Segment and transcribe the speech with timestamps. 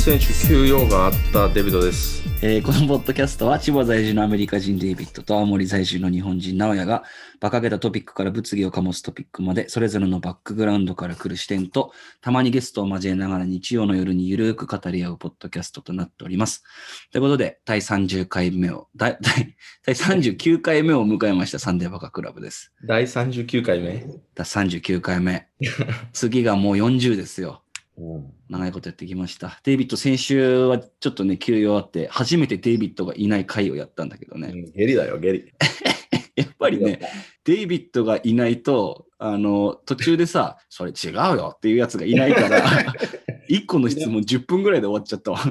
[0.00, 2.24] 選手休養があったデビッドです。
[2.42, 7.04] えーこのポッドキャストは千葉在住のアメリカ人デイビッドと青森在住の日本人直哉が
[7.38, 11.92] 馬鹿げたトピックから物議を醸すトピックまでそれぞれのバックグラウンドから来る視点と
[12.22, 16.62] たまにゲストを交えながら日曜の夜にゆるーく語り合うポッドキャストとなっております。
[17.12, 19.54] ということで、第30回目を、第第
[19.84, 22.72] 第39回目を迎えましたサンデーバカクラブです。
[22.86, 24.06] 第39回目？
[24.34, 25.46] 第39回目。
[26.14, 27.62] 次がもう40ですよ。
[28.00, 29.60] うん、長いことやってきました。
[29.62, 34.54] デイビッド、先週はちょっとね、休養あって、初めてデイビッドがいない回をやったんだけどね。
[34.74, 35.52] ゲリだよ、ゲリ。
[36.34, 37.00] やっぱりね、
[37.44, 42.62] デイビッドがいないと、あの、途中でさ、それ違うよっていうやつがいないから、
[43.50, 45.40] 1個の質問10分ぐらいで終わっちゃったわ。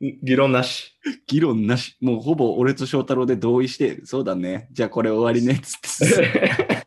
[0.00, 0.96] 議論なし。
[1.28, 1.96] 議論なし。
[2.00, 4.66] もうほぼ俺と翔太郎で同意して、そうだね。
[4.72, 5.60] じゃあこれ終わりね。
[5.62, 6.80] つって。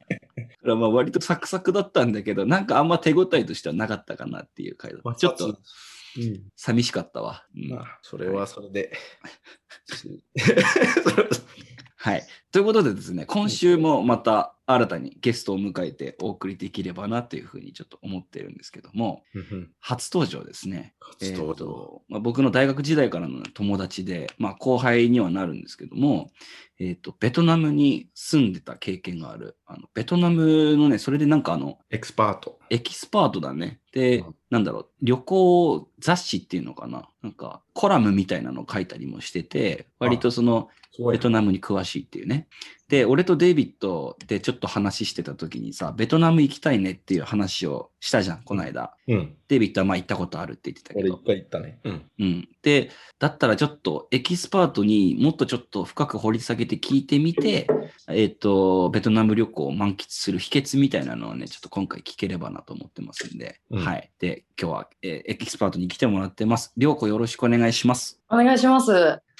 [0.64, 5.14] だからまあ割とサクサクだったんだけど、なんかあんま手応えとしてはなかったかなっていう回だった。
[5.14, 5.59] ちょっと
[6.17, 6.44] うん。
[6.56, 7.44] 寂しかったわ。
[7.56, 8.94] うんまあ、それはそれで。
[11.97, 12.23] はい。
[12.52, 19.23] ということでですね、今週もまた新たにゲストを迎えてお送りできればなというふうにちょっと思ってるんですけども、
[19.79, 20.93] 初登場ですね。
[20.99, 26.31] 初登場えーとまあ、僕の大学時代からの友達で、まあ、後輩にはなるんですけども、
[26.79, 29.57] えーと、ベトナムに住んでた経験がある。
[29.66, 32.59] あのベトナムのね、それでなんかあの、エキスパート。
[32.69, 33.79] エキスパートだね。
[33.91, 37.09] で、うんなんだろう、旅行雑誌っていうのかな。
[37.23, 40.69] なんか、コラムみたいなのを書いたりもしてて、割とその、
[41.11, 42.47] ベトナムに詳しいっていうね。
[42.89, 48.94] で、俺とデイビッドでちょっと話してた時にさ、ベトナム行きたいねっていう話をしたじゃん、この間。
[49.07, 49.35] うん。
[49.47, 51.25] デイビッドはまあ行ったことあるって言ってたけど俺いっ。
[51.25, 51.79] ぱい行ったね。
[51.83, 52.11] うん。
[52.19, 52.49] うん。
[52.61, 57.67] で、だったらちょっとエキスパートにもっとちょっと深く掘り下げて聞いてみて、
[58.09, 64.11] えっ、と、ベトナム旅行を満喫する秘訣みたいなのをね、ちょっと今回聞ければなと思ってますんで、うんはい。
[64.19, 66.73] で、今日は、えーエキスパートに来てもらってます。
[66.75, 68.22] りょうこよろしくお願いします。
[68.29, 69.32] お願いします。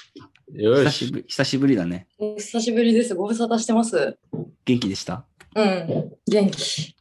[0.56, 1.06] よし。
[1.06, 2.06] 久しぶり、久しぶりだね。
[2.16, 3.12] お久しぶりです。
[3.16, 4.16] ご無沙汰してます。
[4.64, 5.24] 元気でした？
[5.56, 6.12] うん。
[6.28, 6.94] 元気。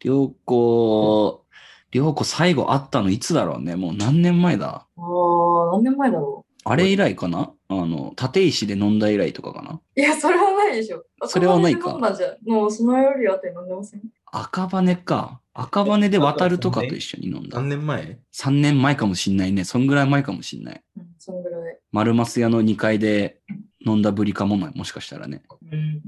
[0.00, 1.44] りょうこ、
[1.90, 3.76] りょうこ最後会ったのいつだろうね？
[3.76, 4.86] もう何年前だ？
[4.96, 7.52] ああ、何年前だろあれ以来かな？
[7.68, 9.80] あの、立石で飲んだ以来とかかな？
[9.96, 10.00] う。
[10.00, 11.04] いや、それはないでしょ。
[11.26, 11.98] それはないか
[12.46, 14.00] もうそのより後に飲んでません？
[14.32, 15.40] 赤羽か。
[15.54, 17.68] 赤羽で渡るとかと一緒に飲んだ何。
[17.68, 19.64] 年前？3年前かもしんないね。
[19.64, 20.82] そんぐらい前かもしんない。
[20.96, 21.78] うん、そんぐらい。
[21.90, 23.40] 丸松屋の2階で
[23.84, 25.42] 飲んだぶりかもな、もしかしたらね。
[25.72, 26.02] うん。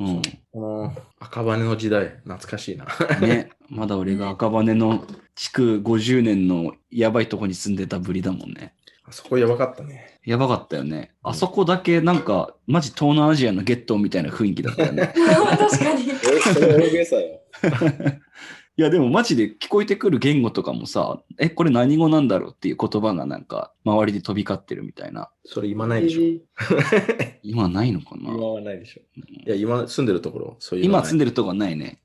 [0.00, 0.22] うん。
[0.52, 2.86] この赤羽の時代、懐かしいな。
[3.26, 3.50] ね。
[3.70, 8.74] まだ俺が赤羽の築50年のやばいとこに住んでたぶりだもんね。
[9.04, 10.20] あそこやばかったね。
[10.24, 11.12] やばかったよね。
[11.22, 15.12] あそこだけなんか、マジ東南アジアのゲットーみたいな雰囲気だったよね。
[15.58, 16.11] 確かに。
[16.40, 17.40] それ大げさよ。
[18.74, 25.30] いやでもマジで聞こえてくる言語とかもさ、え、これ何語なんだろうっていう言葉がなんか周りで飛び交ってるみたいな。
[25.44, 26.64] それ今ないでしょ。
[27.44, 28.32] 今ないのかな？
[28.32, 29.02] 今はないでしょ。
[29.46, 32.00] いや、今住んでるところ、そういう今住んでるとこはないね。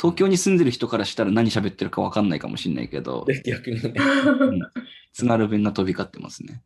[0.00, 3.92] 東京に住んでる人からしたら何喋ってるか分かんないかもしれないけど、で、 逆にね。
[4.40, 4.60] うん
[5.18, 6.62] 津軽弁が飛び交ってますね。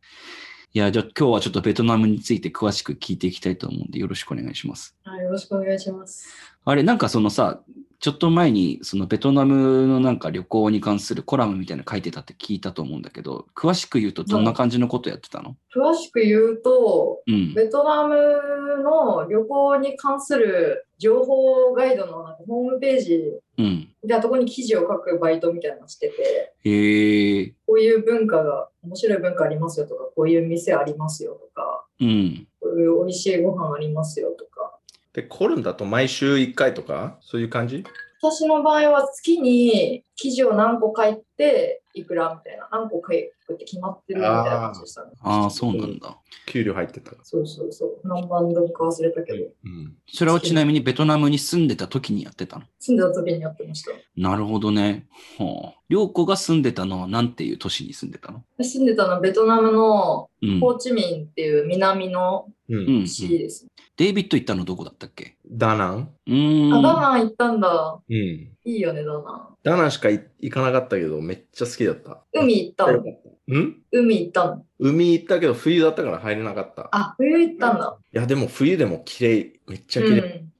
[0.73, 4.95] いや、じゃあ今日はちょっとベトナムについて詳しく聞いていきたいと思うんでよろしくお願いします。
[5.03, 6.27] はい、よろしくお願いします。
[6.65, 7.61] あれ、なんかそのさ、
[7.99, 15.55] ちょっと前にそのベトナムのなんか旅行に関するコラムみたいなの書いてたって聞いたと思うんだけど、詳しく言うとどんな感じのことやってたの？
[15.73, 17.53] 詳しく言うと、うん。
[17.53, 23.87] ベトナムの旅行に関する情報ガイドのなんかホームページうん。
[24.03, 27.53] みたいなところに記事を書くバイトみたいなのしてて、へえ。
[27.65, 32.47] こういう文化が、面白い文化ありますよとか、こういう店ありますよとか、うん。
[32.59, 34.77] こういう美味しいご飯ありますよとか。
[35.13, 37.83] で、コルンだと毎週1回とか、そういう感じ？
[38.21, 45.11] 私の場合は月に記事を何個書いて、いくらみたいな、何個書くって決まってるみたいな感じでしたね。
[45.21, 46.17] ああ、そうなんだ。
[46.47, 47.11] 給料入ってた。
[47.23, 47.99] そうそうそう。
[48.03, 49.95] 何番どっか忘れたけど、うん。
[50.07, 52.65] それはちなみにベトナムに住んでた時にやってたの？
[52.79, 53.91] 住んでた時にやってました。
[54.15, 55.07] なるほどね。
[55.37, 55.79] はあ。
[55.89, 58.43] りょうこが住んでたのは何ていう都市に住んでたの？
[58.57, 60.59] で住んでたのはベトナムのうん。
[60.59, 62.75] ホーチミンっていう南のうん。
[62.75, 63.67] うんうん市です。
[63.97, 65.37] デイビッド行ったのどこだったっけ？
[65.49, 66.73] ダナンうーん。
[66.73, 67.99] あ、ダナン行ったんだ。
[68.09, 68.52] うん。
[68.65, 69.23] いいよね、ダナン。
[69.63, 72.23] ダナンしかい行かなかったけど、めっちゃ好きだった。
[72.33, 73.03] 海行ったの？
[73.49, 73.81] うん？
[73.91, 74.65] 海行ったの？
[74.79, 76.87] 海行ったけど、冬だったから入れなかった。
[76.91, 77.97] あ、冬行ったんだ。
[78.13, 79.59] いや、でも冬でも綺麗。
[79.67, 80.21] めっちゃう綺麗。
[80.21, 80.51] ん。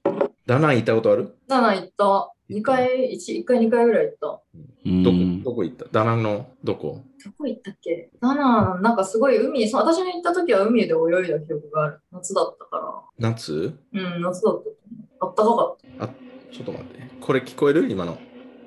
[0.46, 1.36] ダナン行ったことある？
[1.48, 2.30] ダナン行った。
[2.50, 4.42] 2回、1, 1回、2回ぐらい行った。
[4.86, 5.18] うんどこ、
[5.52, 5.86] どこ行った？
[5.92, 7.02] ダナンのどこ？
[7.24, 8.10] どこ行ったっけ？
[8.22, 12.02] ダナン、なんかすごい海、そ私の行った時は海で泳いだ記憶がある。
[12.12, 13.74] 夏だったか夏？
[13.94, 14.16] ら。
[14.16, 14.74] うん、夏だったと思う。
[15.22, 16.18] あったかかっ
[16.54, 17.02] ちょっと待って。
[17.20, 17.90] これ聞こえる？
[17.90, 18.20] 今の。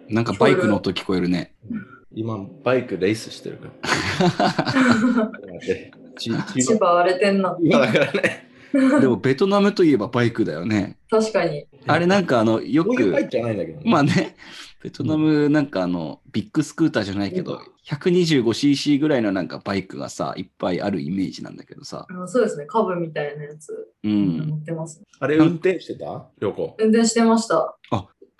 [0.09, 1.55] なんかバイクの音聞こえるね。
[2.13, 4.35] 今、バイクレースしてるから。
[4.35, 6.31] 待ってち
[6.65, 7.57] 千葉荒れてんな。
[7.61, 8.46] 今だからね。
[9.01, 10.99] でもベトナムといえばバイクだよね。
[11.11, 11.67] 確かに。
[11.87, 13.83] あれなんかあの、よくこういうバイク、じゃないんだけど、ね。
[13.91, 14.37] まあね、
[14.83, 22.07] ベトナムなんかあの、ビッグスクーターじゃないけど、125cc ぐらいのなんかバイクがさ、いっぱいあるイメージなんだけどさ。
[22.09, 23.73] あそうですね、カブみたいなやつ、
[24.05, 24.59] う乗ん。
[24.61, 25.07] ってます、ね。
[25.21, 26.29] あれ運転してた？
[26.41, 26.77] 旅行。
[26.79, 27.77] 運転してました。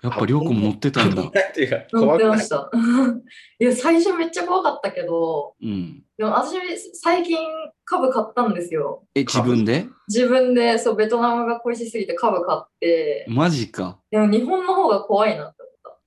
[0.03, 1.23] やっぱりょうこも乗ってたんだ。
[1.23, 2.69] っていうか、乗ってました。
[3.59, 6.03] いや、最初めっちゃ怖かったけど、うん。
[6.17, 6.55] でも私、
[6.93, 7.37] 最近
[7.83, 9.03] カブ買ったんですよ。
[9.15, 9.87] え、自分で？
[10.07, 13.97] 自分で、そう、ベトナムが恋しすぎてカブ買って、マジか。
[14.11, 15.56] でも日本の方が怖いなっ。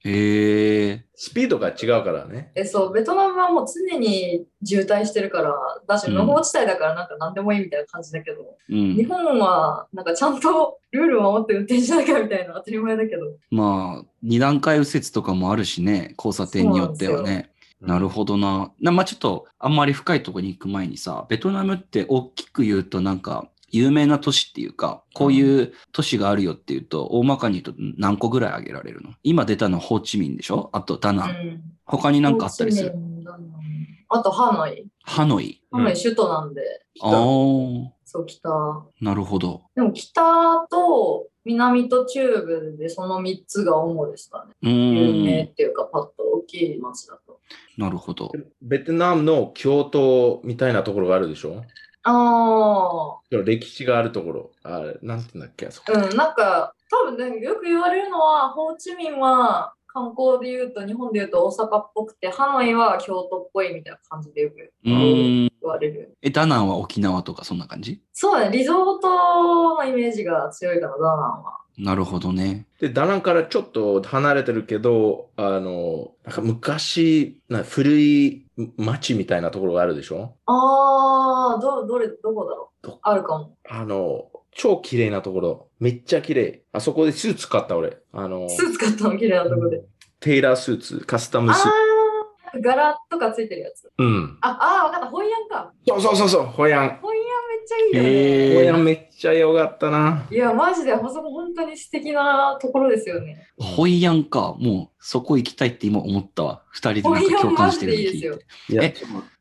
[0.04, 2.50] へえスピードが違うからね。
[2.54, 5.54] え、そう、ベトナムはもう常に渋滞してるから、
[5.86, 8.94] だし、うん無法地帯だからなんか何でもいいみたいな感じだけど、うん。
[8.94, 13.26] 日本はなんかちゃんとルールを守って運転しなきゃみたいな当たり前だけど。
[13.50, 17.50] まあ、二段階右折とかもあるしね、交差点によってはね。
[17.82, 18.72] なるほどな。
[18.80, 29.10] なまあちょっと、あんまり深いところに行く前にさ、ベトナムって大きく言うとなんか、有名な都市っていうか、こういう都市があるよっていうと、大まかに言うと何個ぐらい挙げられるの？
[29.22, 30.70] 今出たのはホーチミンでしょ？
[30.72, 31.30] あとダナン。
[31.30, 31.62] うん。
[31.84, 32.90] 他になんかあったりする？
[32.90, 33.38] ホーチミンだな
[34.12, 34.86] あとハノイ。
[35.02, 35.62] ハノイ。
[35.70, 36.62] ハノイ首都なんで、
[37.00, 38.50] ああ、そう、北。
[39.00, 39.62] なるほど。
[39.76, 44.54] でも北と南と中部でその3つが主ですかね。
[44.62, 45.44] う有名。
[45.44, 47.38] っていうか、パッと大きい町だと。
[47.78, 48.32] なるほど。
[48.60, 51.62] ベトナムの京都みたいなところがあるでしょ？
[52.02, 54.50] あ歴史があるところ。
[54.62, 64.72] あれなんて言うんだっけあそこあ、うん、なんか、多分ね、よく言われるのは、ホーチミンは観光で言うと、日本で言うと大阪っぽくて、ハノイは京都っぽいみたいな感じでよく。
[64.82, 66.16] 言われる。
[66.22, 68.00] え、ダナンは沖縄とかそんな感じ？
[68.12, 71.56] そうだね、リゾートのイメージが強いかな、ダナンは。
[71.78, 72.66] なるほどね。
[72.78, 78.46] で、ダナンからちょっと離れてるけど、あの、なんか昔、な古い
[78.76, 80.34] 町みたいなところがあるでしょ？
[80.46, 82.86] あー、ど、どれ、どこだろう？
[82.86, 83.56] どあるかも。
[83.68, 85.68] あの、超綺麗なところ。
[85.78, 86.62] めっちゃ綺麗。
[86.72, 87.98] あそこでスーツ買った俺。
[88.12, 89.82] あの、スーツ買ったの綺麗なとこで。
[90.18, 91.70] テイラースーツ、カスタムあスー
[92.52, 92.58] ツ。
[92.58, 93.90] ー、柄とかついてるやつ。
[93.96, 94.38] うん。
[94.40, 95.72] あ、あー、わかった、ホイアンか。
[95.86, 96.98] そうそうそうそう、ホヤン。
[97.00, 98.54] ホイアンめっちゃいいよね。
[98.56, 100.26] ホヤンめっちゃ良かったな。
[100.30, 103.46] いや、マジで、あそこ本当に素敵なところですよね。
[103.56, 104.56] ホイアンか。
[104.58, 106.64] もうそこ行きたいって今思ったわ。
[106.70, 108.72] 二人でなんか共感してるの聞いホイアンマジて。
[108.72, 108.94] いやえ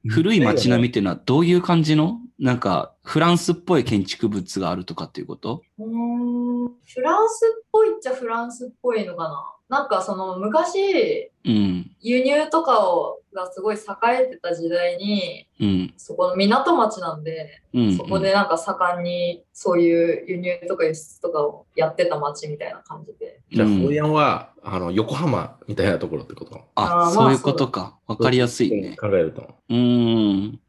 [0.08, 2.20] 古い街並みっていうのはどういう感じの？
[2.40, 5.62] なんかフランスっぽい建築物があるとかっていうこと？
[5.78, 9.54] うーん、フランスっぽいっちゃフランスっぽいのかな。
[9.68, 11.92] なんかその昔、うん。
[12.02, 13.80] 輸入とかをがすごい栄
[14.24, 15.94] えてた時代に、うん。
[15.98, 17.98] そこの港町なんで、うん。
[17.98, 23.42] そこでなんか盛んにそういう輸入とか輸出とかをやってた町みたいな感じで。
[23.52, 26.62] じゃあ、うんホヤンは、あの、横浜みたいなところってこと？
[26.74, 28.00] あ、あーそういうことか。
[28.08, 28.96] わかりやすいね。
[28.98, 29.42] 考えると。
[29.69, 30.60] うーん。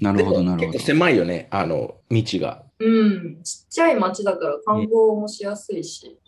[0.00, 0.86] なるほど、なるほど結構。
[0.86, 2.62] 狭いよね、あの、道が。
[2.78, 6.18] うん、ちっちゃい町だから観光もしやすいし。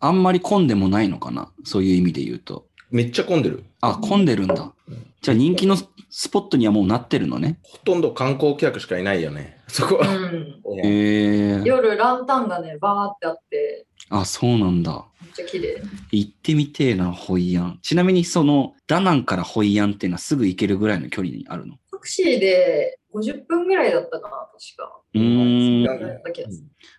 [0.00, 1.52] あんまり混んでもないのかな？
[1.62, 2.66] そういう意味で言うと。
[2.90, 3.64] めっちゃ混んでる。
[3.80, 4.74] あ、混んでるんだ。
[5.20, 5.76] じゃあ人気の
[6.10, 7.60] スポットにはもうなってるのね？
[7.62, 9.58] ほとんど観光客しかいないよね。
[9.68, 10.08] そこは。
[10.08, 11.62] うん。
[11.64, 15.06] 夜ランタンがね、バーってあって、あ、そうなんだ。
[15.22, 15.80] めっちゃ綺麗。
[16.10, 17.78] 行ってみてえな、ホイアン。
[17.80, 21.76] ちなみにその、ダナンからホイアンっていうのはすぐ行けるぐらいの距離にあるの？
[21.92, 25.00] タクシーで50分ぐらいだったかな、確か。
[25.14, 25.86] うーん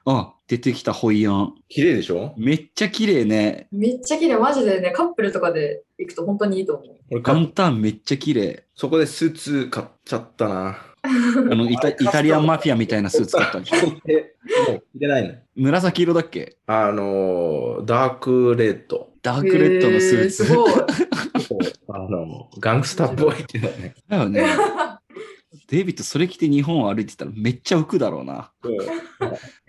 [0.05, 1.55] あ、出てきたホイアン。
[1.69, 2.33] 綺麗でしょ？
[2.37, 3.67] めっちゃ綺麗ね。
[3.71, 7.21] めっちゃ綺麗、マジでね、カップルとかで行くと本当にいいと思う。
[7.21, 8.65] ランタンめっちゃ綺麗。
[8.75, 10.77] そこでスーツ買っちゃったな。
[11.05, 11.09] あ
[11.55, 13.77] のイタ、イタリアンマフィアみたいなスーツ買ったんでしょ
[14.07, 14.35] え
[14.71, 15.33] もう着てないの？
[15.55, 16.55] 紫色だっけ？
[16.65, 19.09] あのー、ダークレッド。
[19.21, 20.45] ダークレッドのスーへーツ。
[20.45, 20.71] すごい。
[21.89, 23.95] あの、ギャングスターっぽいっていうのはね。
[24.09, 24.45] だよね。
[25.67, 28.51] デイビッドそれ着て日本を歩いてたらめっちゃ浮くだろうな。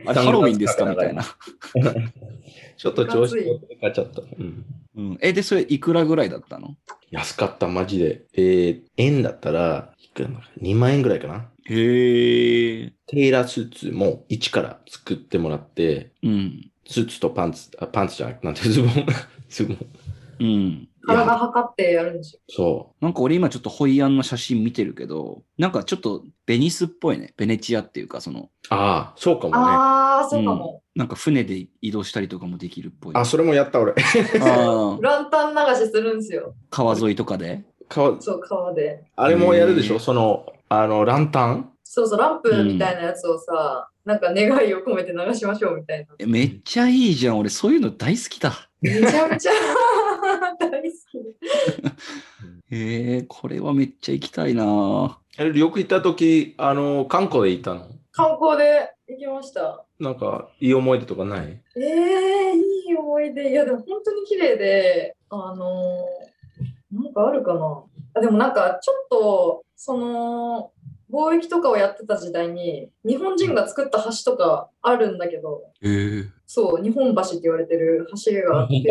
[0.06, 1.24] あれハロウィンですかみたいな。
[2.76, 4.22] ちょっと調子乗って買っちゃった。
[4.22, 4.64] うん
[4.96, 6.76] うん、え、で、それいくらぐらいだったの？
[7.10, 8.26] 安かった、マジで。
[8.34, 11.50] えー、円だったら、いくらなのか2万円ぐらいかな。
[11.66, 12.92] へえ。
[13.06, 16.70] テイラースーツも一から作ってもらって、うん。
[16.86, 19.06] スーツとパンツ、あパンツじゃなくて、なんてズボン、
[19.48, 19.78] ズボン。
[20.40, 20.88] うん。
[21.06, 22.40] 体測ってやるんでしょ。
[22.48, 27.32] そなんか俺今ちょっとホイアンの写真見てるけど、なんかちょっとベニスっぽいね。
[27.36, 28.48] ベネチアっていうか、その、う。
[28.70, 29.56] ああ、そうかもね。
[29.56, 30.82] ああ、そうかも。
[30.94, 33.16] なんか船で移動したりとかもできるっぽい。
[33.16, 33.94] あ、それもやった俺。
[35.00, 36.54] ランタン流しするんですよ。
[36.70, 37.64] 川沿いとかで？
[37.88, 39.04] かそう、川で。
[39.16, 39.98] あれもやるでしょ？
[39.98, 41.70] その、あの、ランタン？
[41.82, 46.14] そうそう、ランプみたいなやつをさ、なんか願いを込めて流しましょうみたいな。
[46.18, 47.38] えめっちゃいいじゃん。
[47.38, 48.68] 俺そういうの大好きだ。
[48.82, 49.52] めちゃめちゃ
[50.60, 51.34] 大好きで。
[52.70, 57.88] えー、これはめっちゃ行きたいなえよく行った時、あの、観光で行ったの？
[58.12, 59.84] 観光で行きました。
[59.98, 61.62] なんか、いい思い出とかない？
[61.76, 61.82] えー、
[62.56, 63.50] いい思い出。
[63.50, 66.34] いや、でも本当に綺麗で、あのー
[66.92, 67.82] なんかあるかな？
[68.14, 70.70] あでもなんかちょっと、その、
[71.14, 75.88] 貿易とかをやってた時代に、日本人が作った橋とかあるんだけど、え。
[75.88, 78.82] ー、そう、日本橋って言われてる橋があって、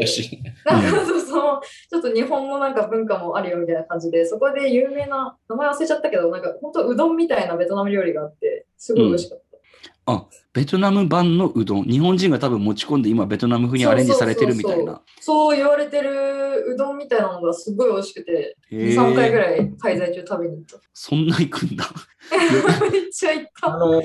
[0.66, 9.53] なんかそうそう、ちょっと日本のなんか文化もあるよみたいな感じで、そこで有名な、名前忘れちゃったけど、なんか本当うどんみたいなベトナム料理があって、すごい美味しかった。
[10.54, 11.84] ベトナム版のうどん。
[11.86, 15.02] 日本人が多分持ち込んで今ベトナム風にアレンジされてるみたいな。
[15.20, 16.10] そう言われてる
[16.74, 20.78] うどんみたいなのがすごい美味しくて、へ2、ー3回ぐらい滞在中食べに行った。
[20.94, 21.86] そんな行くんだ。
[22.92, 23.74] めっちゃ行った。
[23.74, 24.02] あの、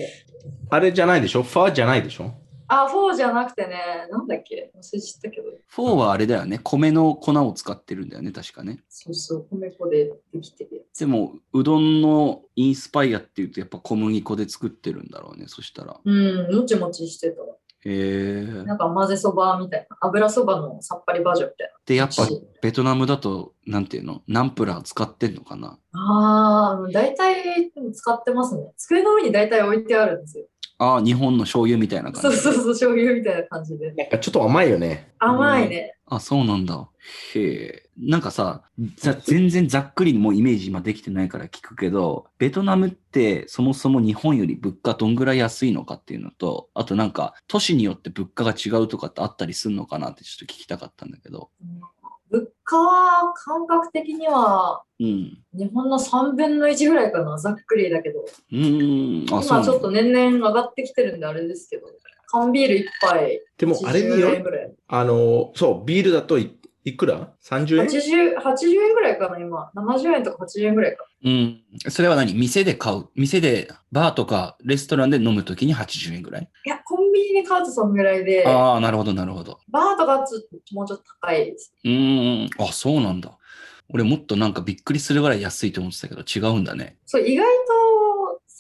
[0.71, 1.43] あれじゃないでしょ？
[1.43, 2.33] フォーじゃないでしょ？
[2.69, 4.71] あ、フォーじゃなくてね、なんだっけ？
[4.77, 5.51] 忘れちゃったけど。
[5.67, 6.61] フォーはあれだよね。
[6.63, 8.81] 米の粉を使ってるんだよね、確かね。
[8.89, 10.99] そうそう、米粉でできてるやつ。
[11.01, 15.99] でも、うどんのインスパイアっていうと、やっぱ小麦粉で作ってるんだろうね、そしたら。
[16.05, 17.43] うん、もちもちしてた。
[17.85, 18.65] へえ。
[18.65, 19.97] なんか混ぜそばみたいな。
[20.01, 22.29] 油そばのさっぱりバージョンみたいで、やっぱな。
[22.61, 24.23] ベトナムだと、なんていうの？
[24.27, 25.79] ナンプラー使ってんのかな？
[25.93, 28.73] ああ、大体使ってますね。
[28.77, 30.47] 机の上に大体置いてあるんですよ。
[30.79, 32.37] ああ、日本の醤油みたいな感じ。
[32.39, 33.93] そうそうそう、醤油みたいな感じで。
[33.93, 35.13] なんかちょっと甘いよね。
[35.19, 35.97] 甘いね。
[36.07, 36.89] あ、そうなんだ。
[37.35, 37.89] へえ。
[37.99, 38.63] なんかさ、
[38.97, 51.51] ざ全然ざっくりもうイメージ今できてないから聞くけど、ベトナムってそもそも日本より物価どんぐらい安いのかっていうのと、あとなんか都市によって物価が違うとかってあったりするのかなってちょっと聞きたかったんだけど。
[52.31, 55.39] 物価は感覚的にはうん。
[55.53, 58.21] 日本の3分の1ぐらいかな、ざっくりだけど。
[58.21, 59.27] うーん。
[59.27, 61.87] 今ちょっと年々上がってきてるんであれですけど、
[62.27, 64.73] 缶ビール1杯でもあれによ80円ぐらい。
[64.89, 66.58] あの、そう、ビールだとい
[66.89, 69.71] いくら ?30 円？80、80円ぐらいかな、今。
[69.75, 71.05] 70円とか80円ぐらいか。
[71.25, 71.61] うん。
[71.89, 72.35] それは何？
[72.35, 73.07] 店で買う？
[73.15, 76.49] 店で、バーとかレストランで飲むときに80円ぐらい？
[76.65, 79.59] いや、コンビニで買うとそんぐらいで、ああ、なるほど、なるほど。
[79.69, 80.19] バーとか
[80.73, 81.75] もうちょっと高いです。
[81.85, 82.51] うーん。
[82.59, 83.37] あ、そうなんだ。
[83.91, 86.99] 俺もっとなんかびっくりするぐらい安いと思ってたけど違うんだね。
[87.07, 87.68] そう、意外と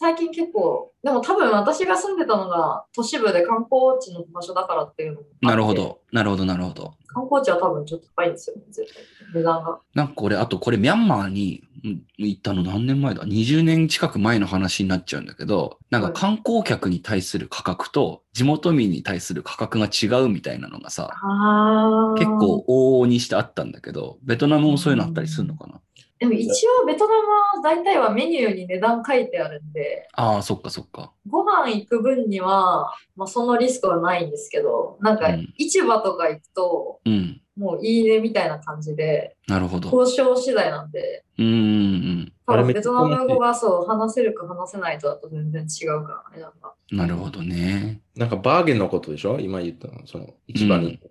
[0.00, 5.74] 最近結構、でも多分私が住んでたのが都市部で観光地の場所だからっていうのもなるほ。
[5.74, 5.98] ど。
[6.12, 6.94] なるほど、なるほど。
[7.08, 9.02] 観光地は多分ちょっと高いんですよ、絶対。
[9.34, 9.80] 値段が。
[9.94, 25.80] なんか俺、あとこれミャンマーにうん行ったの何年前だ ?20 年近く前の話になっちゃうんだけど、なんか観光客に対する価格と地元民に対する価格が違うみたいなのがさ、あ結構往々にしてあったんだけど、ベトナムもそういうのあったりするのかな？
[26.18, 26.48] でも一
[26.82, 31.12] 応ベトナムは大体はメニューに値段書いてあるんで、ああ、そっかそっか。
[31.28, 37.40] ご飯行く分には、まあ、そのリスクはないんですけど、なんかうん市場とか行くと、うん。
[37.56, 39.90] もういいねみたいな感じで、なるほど。
[39.90, 46.74] 交渉次第なんで、うーん、多あれめっちゃ分ベトナム語がそう、話せるか話せないとだと全然違うからね、なんか。
[46.92, 46.98] うん。
[46.98, 48.00] なるほどね。
[48.14, 49.40] なんかバーゲンのことでしょ？
[49.40, 50.06] 今言ったの？
[50.06, 51.08] その、一番に、え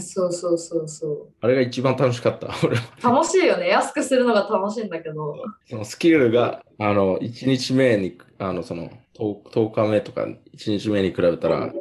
[0.00, 1.28] そうそうそうそう。
[1.40, 2.48] あれが一番楽しかった。
[2.64, 2.82] 俺は。
[3.02, 3.68] 楽しいよね。
[3.68, 5.36] 安くするのが楽しいんだけど。
[5.68, 11.72] そのスキルが、あの、1日目に、あの、その、10, 10日目とか1日目に比べたら、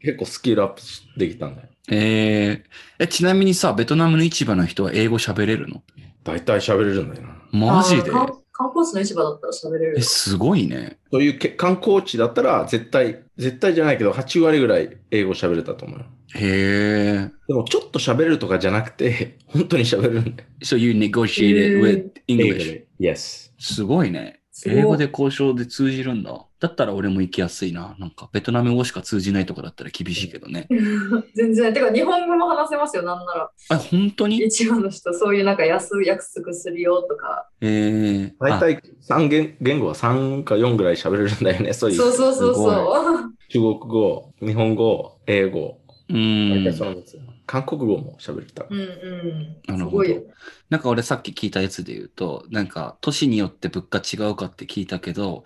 [0.00, 0.82] 結構スキルアップ
[1.18, 1.68] できたんだよ。
[1.90, 5.82] えー、え、ちなみにさ、ベトナムの市場の人は英語喋れるの？
[6.24, 7.38] 大体喋れるんだよな。
[7.52, 8.10] マジで？
[8.58, 10.02] 観観光地の市場だったら喋れるえ、。
[10.02, 10.98] すごいね。
[11.12, 16.06] そういうけ観光地だったら、絶対、絶対じゃないけど、8割ぐらい英語喋れたと思うよ。
[16.34, 17.30] へえ。
[17.46, 20.48] でも、ちょっと喋れるとかじゃなくて、 本当に喋れるんだよ。
[20.62, 22.72] So you negotiated with English.
[22.72, 22.86] で。
[23.00, 23.50] Yes.
[23.58, 24.37] すごいね。
[24.66, 26.44] 英語で交渉で通じるんだ。
[26.60, 27.94] だったら俺も行きやすいな。
[27.98, 30.66] なんかベトナム語しか通じないとかだったら厳しいけどね。
[31.36, 31.72] 全然。
[31.72, 33.50] てか、日本語も話せますよ、なんなら。
[33.70, 34.38] あ、本当に？
[34.38, 37.48] 一番の人、そういうなんか安約束するよとか。
[37.60, 41.72] えー、あ大体3言言語は3か4ぐらい喋れるんだよね。
[41.72, 41.96] そういう。
[41.96, 43.32] そうそうそうそう。
[43.50, 45.78] 中国語、日本語、英語。
[46.10, 46.88] う大体そん。
[46.88, 47.18] の3つ。
[47.48, 48.66] 韓国語も喋れた。
[48.68, 49.56] うんうん。
[49.66, 50.22] なるほどすごいよ。
[50.68, 55.44] なんか俺さっき聞いたやつで言うと、なんか都市によって物価違うかって聞いたけど、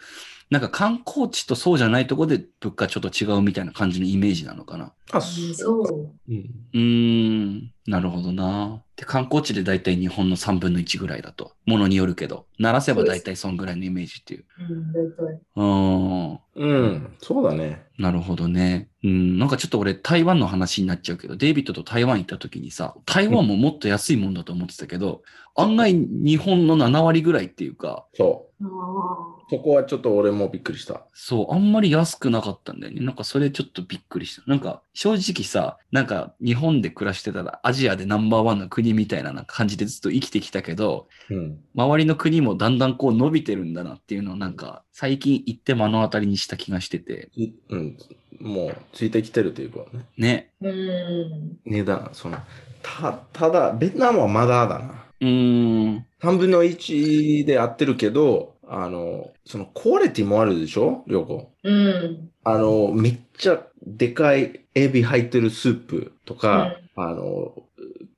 [0.50, 4.92] なんか観光地とそうじゃないとこで物価ちょっと違うみたいな感じのイメージなのかな。
[5.12, 6.12] あ、そう。
[6.28, 6.50] うん。
[6.75, 8.82] うーん、なるほどな。
[8.96, 11.52] で観光地で大体日本の3分の1ぐらいだと。
[11.66, 12.46] ものによるけど。
[12.58, 14.44] 鳴らせば大体そんぐらいのイメージっていう。
[14.60, 15.40] うん、大体。
[15.56, 16.40] うん。
[16.54, 17.86] うん、そうだね。
[17.98, 18.88] なるほどね。
[19.02, 19.38] うん。
[19.38, 25.22] なんかちょっと俺台湾の話になっちゃうけど、デイビッドと台湾行った時にさ、台湾ももっと安いもんだと思ってたけど、
[25.56, 28.64] 案外日本の7割ぐらいっていうか、そう。
[28.64, 31.02] あそこはちょっと俺もびっくりした。
[31.12, 33.04] そう、あんまり安くなかったんだよね。
[33.04, 34.42] なんかそれちょっとびっくりした。
[34.46, 41.58] なんか正直さ、なんか日本で暮らしてたらアジアでナンバーワンの国みたいな感じでずっと生きてきたけど、うん。
[41.74, 47.96] 周りの国もだんだんこう伸びてるんだなっていうのをなんか最近行って目の当たりにした気がしてて、いうん。
[48.40, 50.04] もう、ついてきてるというかね。
[50.18, 50.50] ね。
[50.62, 50.66] あ。
[50.66, 51.58] うん。
[51.64, 52.36] 値段、その、
[52.82, 55.04] た、ただ、ベトナムはまだだな。
[55.20, 56.06] うーん。
[56.20, 61.04] 3分の1で合ってるけど、あの、その、クオリティもあるでしょ？
[61.06, 61.52] 旅行。
[61.62, 62.30] うん。
[62.44, 67.52] あの、めっちゃでかいエビ入ってるスープとか、あの、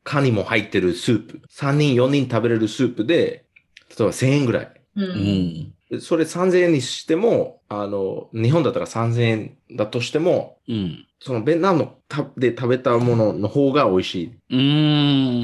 [0.05, 1.41] カニも入ってるスープ。
[1.49, 3.45] 3人、4人食べれるスープで、
[3.91, 4.73] 例えば1000円ぐらい。
[4.97, 5.03] う。
[5.03, 5.75] うんん。
[5.91, 11.07] でそれ3000円にしても、あの、日本だったら3000円だとしても、うん。
[11.21, 14.27] そのベトナムのたで食べたものの方が美味しい。
[14.51, 15.41] うーん。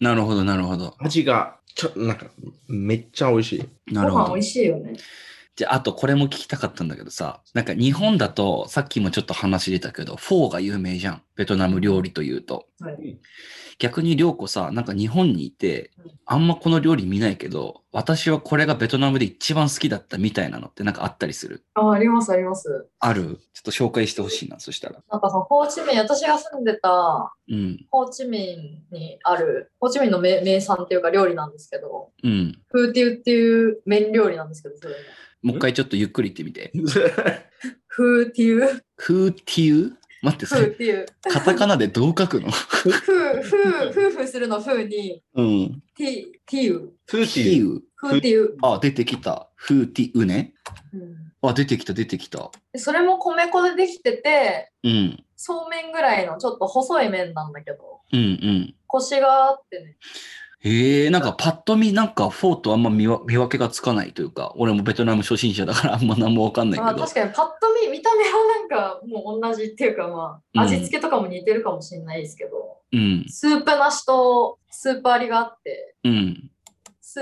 [0.00, 0.94] なるほど、なるほど。
[0.98, 2.26] 味が、ちょ、なんか、
[2.68, 3.56] めっちゃ美味し
[3.88, 3.94] い。
[3.94, 4.38] なるほどご飯美。
[4.40, 4.94] 味しいよね。
[5.58, 11.22] じゃあ、あとこれも聞きたかったんだけどさ、なんか日本だと、さっきもちょっと話出たけど、フォーが有名じゃん。
[11.34, 12.66] ベトナム料理というと。
[12.78, 13.18] はい。
[13.80, 15.90] 逆に涼子さ、なんか日本にいて、
[16.26, 21.64] あんまこの料理見ないけど、私はこれがベトナムで一番好きだったみたいなのってなんかあったりする？
[21.74, 22.86] あ、あります、あります。
[23.00, 23.40] ある？
[23.52, 25.02] ちょっと紹介してほしいな、そしたら。
[25.10, 27.84] なんかそのホーチミン、私が住んでたうん。
[27.90, 32.60] ホーチミンにある、ホーチミンの名名産っていうか料理なんですけど、うん。
[32.68, 34.94] フーティウっていう麺料理なんですけど、それ
[35.42, 35.50] も。
[35.50, 36.72] もう一回ちょっとゆっくり言ってみて。
[37.86, 41.30] フーティウフーティウ待って、フそ。
[41.32, 42.50] カタカナでどう書くの？
[42.50, 45.82] フー、フー、フーフーするのフーに、うん。
[45.96, 46.92] ティ、ティウ。
[47.06, 47.62] フーテティー。
[47.62, 47.82] ィウ。
[47.94, 48.56] フーティウ。
[48.62, 49.48] あ、出てきた。
[49.54, 50.54] フーティウね。
[50.92, 52.50] うんあ、出てきた、出てきた。
[52.72, 55.24] でそれも米粉でできてて、うん。
[55.36, 58.74] そうめんぐらいのちょっと細い麺なんだけど、うんうん。
[58.88, 59.96] コシがあってね。
[60.60, 67.14] へえ、なんかパッと見なんかフォーとあんま見わ見分けがつかないというか、俺もベトナム初心者だからあんま何もわかんないけどまあ確。
[67.14, 73.26] かにパッと見、見た目はなんかもう同じっていうかまうんあ、味付けとかも似てるかもしれないですけど、うん。
[73.28, 76.50] スープなしとスープありがあって、うん。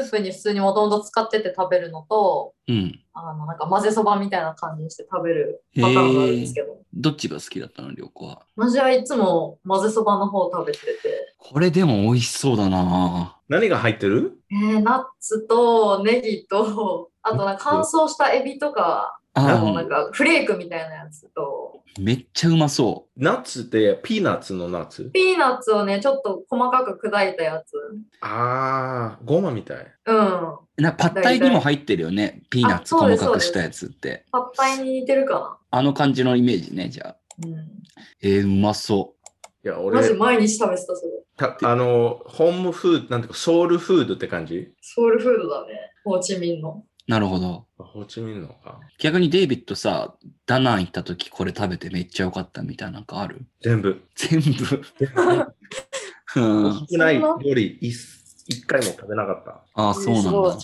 [0.05, 3.01] スープに普通にもともと使ってて食べるのと、うん。
[3.15, 8.43] あの、なんか混ぜそばみたいな感じにして食べるパターンがあるんですけど、どっちが好きだったの、りょうこは。
[8.57, 13.39] 私はいつも混ぜそばの方を食べてて、これでも美味しそうだな。
[13.49, 14.39] 何が入ってる？
[14.51, 25.11] えー、ナッツとネギと、あとなんか乾燥したエビとか、あのなあんかフレークみたいなやつと、めっちゃうまそナッツってピーナッツのナッツ？
[25.13, 27.73] ピーナッツをね、ちょっと細かく砕いたやつ。
[28.23, 29.87] ああ、ゴマみたい。
[30.07, 30.55] うん。
[30.55, 30.59] う。
[30.79, 32.43] な、パッタイにも入ってるよね。
[32.49, 34.25] ピーナッツ細かくしたやつって。
[34.33, 37.17] パッタイに似てるかあの感じのイメージね、じゃあ。
[37.47, 37.49] な。
[37.49, 37.69] うん。
[38.23, 39.15] えー、うまそ
[39.65, 41.13] いや、マジ俺、毎日食べてた、それ。
[41.37, 44.73] たあの、ホームフード、なんていうか、ソウルフードって感じ？
[44.81, 45.93] ソウルフードだね。
[46.05, 46.85] ホーチミンの。
[47.09, 47.11] う。
[47.11, 47.67] なるほど。
[47.79, 48.81] ホーチミンのか。
[48.99, 50.15] 逆にデイビッドさ、
[50.47, 53.47] ダナン行った時これ食べてめっちゃ良かったみたいななんかある？
[53.63, 54.03] 全部。
[54.15, 54.85] 全部？
[56.37, 56.87] うん。
[56.91, 57.97] 少ない料理一
[58.49, 59.63] 一回も食べなかった。
[59.75, 60.59] ああ、そうなんだ。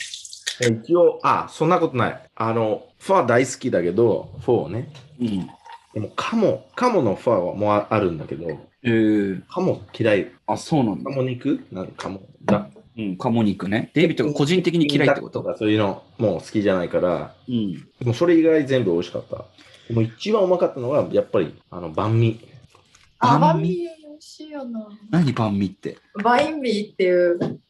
[0.85, 2.31] 一応、あ、そんなことない。
[2.37, 4.93] あの、ファー大好きだけど、フォーね。
[5.21, 5.51] うん。
[5.93, 8.47] でも、カモ、カモのファーはもうああるんだけど、
[8.85, 10.31] えー、カモ嫌い。
[10.47, 11.11] あ、そうなんだ。
[11.11, 11.67] カモ肉？
[11.73, 12.21] なんカモ。
[12.45, 13.91] だうん、鴨肉ね。
[13.95, 15.43] デイビッドが個人的に嫌いってこと？
[15.43, 17.73] かそういうのもう好きじゃないから、うん。
[17.75, 19.45] でもそれ以外全部美味しかった。
[19.89, 22.41] でも一番うまかったのは、やっぱり、あの、バンミ。
[23.19, 23.69] あ、バンミ？
[23.69, 24.89] 美味しいよな。
[25.11, 25.97] 何バンミって？
[26.23, 27.61] バインミーっていう。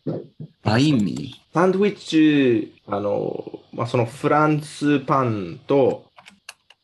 [0.63, 6.11] バインミサンドウィッチ、あの、まあ、そのフランスパンと、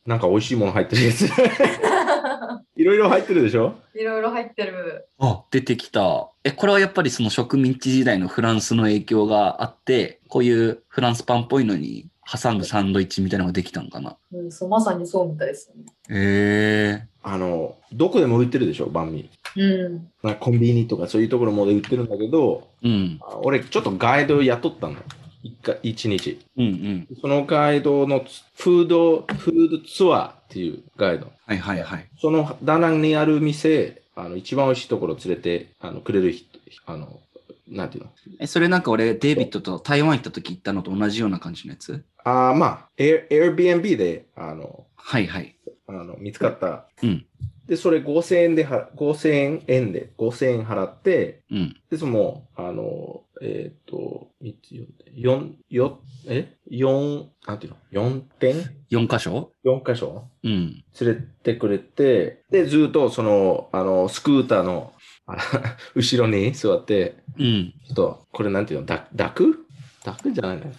[0.07, 1.29] なんか美味しいもの入ってるやつ。
[2.76, 3.74] いろいろ入ってるでしょ？
[3.94, 5.07] いろいろ入ってる。
[5.18, 6.31] あ、出てきた。
[6.44, 14.16] え、これはやっぱりその植民地時代のフランスの影響があって、こういうフランスパンっぽいのに挟むサンドイッチみたいなのができたのかな？
[14.33, 15.85] うん、そうまさにそうみたいですね。
[16.11, 18.87] へえあの、どこでも売ってるでしょ？
[18.87, 19.31] バンミ。
[19.57, 20.09] うん。
[20.22, 23.18] なんかコンビニとかそういうところもで売ってるんだけど、うん。
[23.20, 24.96] あ俺ちょっとガイド雇ったの。
[25.42, 26.38] 一回一日。
[26.57, 27.09] うんうん。
[27.20, 28.24] そのガイドの
[28.57, 31.31] フード、フードツアーっていうガイド。
[31.47, 32.09] はいはいはい。
[32.19, 36.47] そのダナンにある店、あの、一番美味しいところ連れて、あの、くれる人、
[36.87, 37.21] あの、
[37.69, 38.11] なんていうの？
[38.41, 42.03] え、それなんか俺、デイビッドと台湾行った時行ったのと同じような感じのやつ？
[42.25, 45.55] ああ、まあ、Air- Airbnb で、あの、はいはい。
[45.87, 46.87] あの見つかった。
[47.03, 47.27] うん
[47.67, 51.77] で、それ5000円では、5000円円で、5000円払って、うん。
[51.91, 55.94] で、その、あの、えっ、と、3つ、4、4、
[56.29, 58.55] え ?4、なんていうの ?4 点
[58.90, 60.29] ？4箇所 ?4 箇所？
[60.42, 60.85] うん。
[61.01, 64.92] 連れてくれて、で、ずっとその、あの、スクーターの、
[65.27, 65.37] あ
[65.94, 67.74] 後ろに座って、うん。
[67.87, 68.87] ちょっと、これなんていうの？
[68.87, 69.66] ダダク
[70.05, 70.72] ダクじゃないの？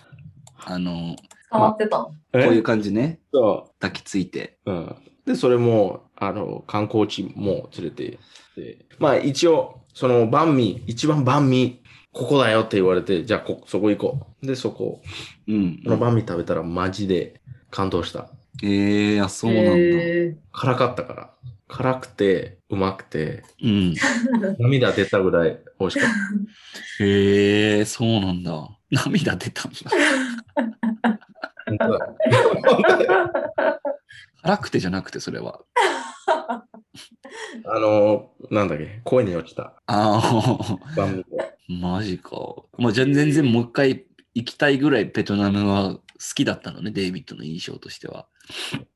[0.65, 1.15] あの、
[1.51, 2.05] 捕まってたの。
[2.05, 3.19] こういう感じね。
[3.33, 4.57] そ抱きついて。
[4.65, 4.71] う。
[4.71, 4.95] うん。
[5.25, 8.19] で、それも、あの、観光地も連れて、
[8.55, 11.78] でまあ一応、その、バンミ、一番バンミ、
[12.11, 14.45] ここだよって言われて、じゃあこ、そこ行こう。
[14.45, 15.01] で、そこ、
[15.47, 15.89] うんそ。
[15.91, 18.29] のバンミ食べたらマジで感動した。
[18.63, 19.71] ええあ、そうなんだ。
[19.75, 21.33] へ辛かったから。
[21.67, 23.93] 辛くて、うまくて、うん。
[24.57, 27.03] 涙出たぐらい美味しかった。
[27.03, 28.69] へえそうなんだ。
[28.91, 29.77] 涙出たんだ
[34.41, 35.59] 辛くてじゃなくて、それは。
[37.65, 39.73] あの、なんだっけ、声に落ちた。
[39.87, 40.21] あ
[40.67, 41.79] あ、バンミで。
[41.81, 42.31] マジか。
[42.77, 46.01] まあ、じゃあ全然もう一回行きたいぐらいベトナムは好
[46.35, 48.27] きだったのね、デイビッドの印象としては。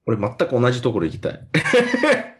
[0.05, 1.47] 俺全く同じところ行きたい。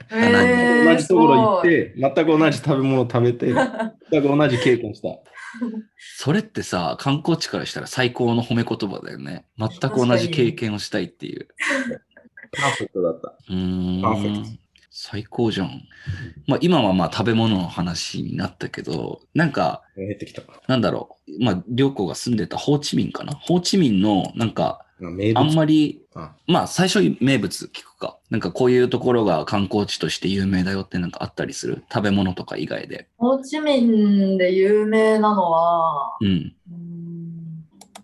[0.10, 3.54] ーへー同じところ行って、全く同じ食べ物食べて、
[4.12, 5.10] 全く同じ経験した。
[5.98, 9.46] それってさ、観光地からしたら最高の褒め言葉だよね。
[9.58, 11.48] 全く同じ経験をしたいっていう。
[12.56, 13.36] パーフェクトだった。
[13.50, 14.60] うーパーフェクん。
[14.96, 15.82] 最高じゃん。
[16.48, 20.44] まあ今はまあ食べ物の話になったけど、なんか、減ってきた。
[20.68, 21.44] なんだろう。
[21.44, 24.86] まあ、りょうこが住んでたホーチミンかなホーチミンの、なんか。
[25.36, 28.20] あんまり、あまあ最初名物聞くか。
[28.30, 31.84] なんかこういうところが観光地として有名だよってなんかあったりする？
[31.92, 33.10] 食べ物とか以外で。
[33.18, 36.54] ホーチミンで有名なのは、うん。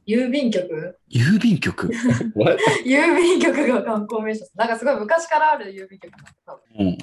[0.10, 0.98] 郵便局？
[1.12, 1.88] 郵便局？
[2.84, 4.52] 郵便局が観光名所です。
[4.56, 6.98] なんかすごい昔からある郵便局なんで多分うん。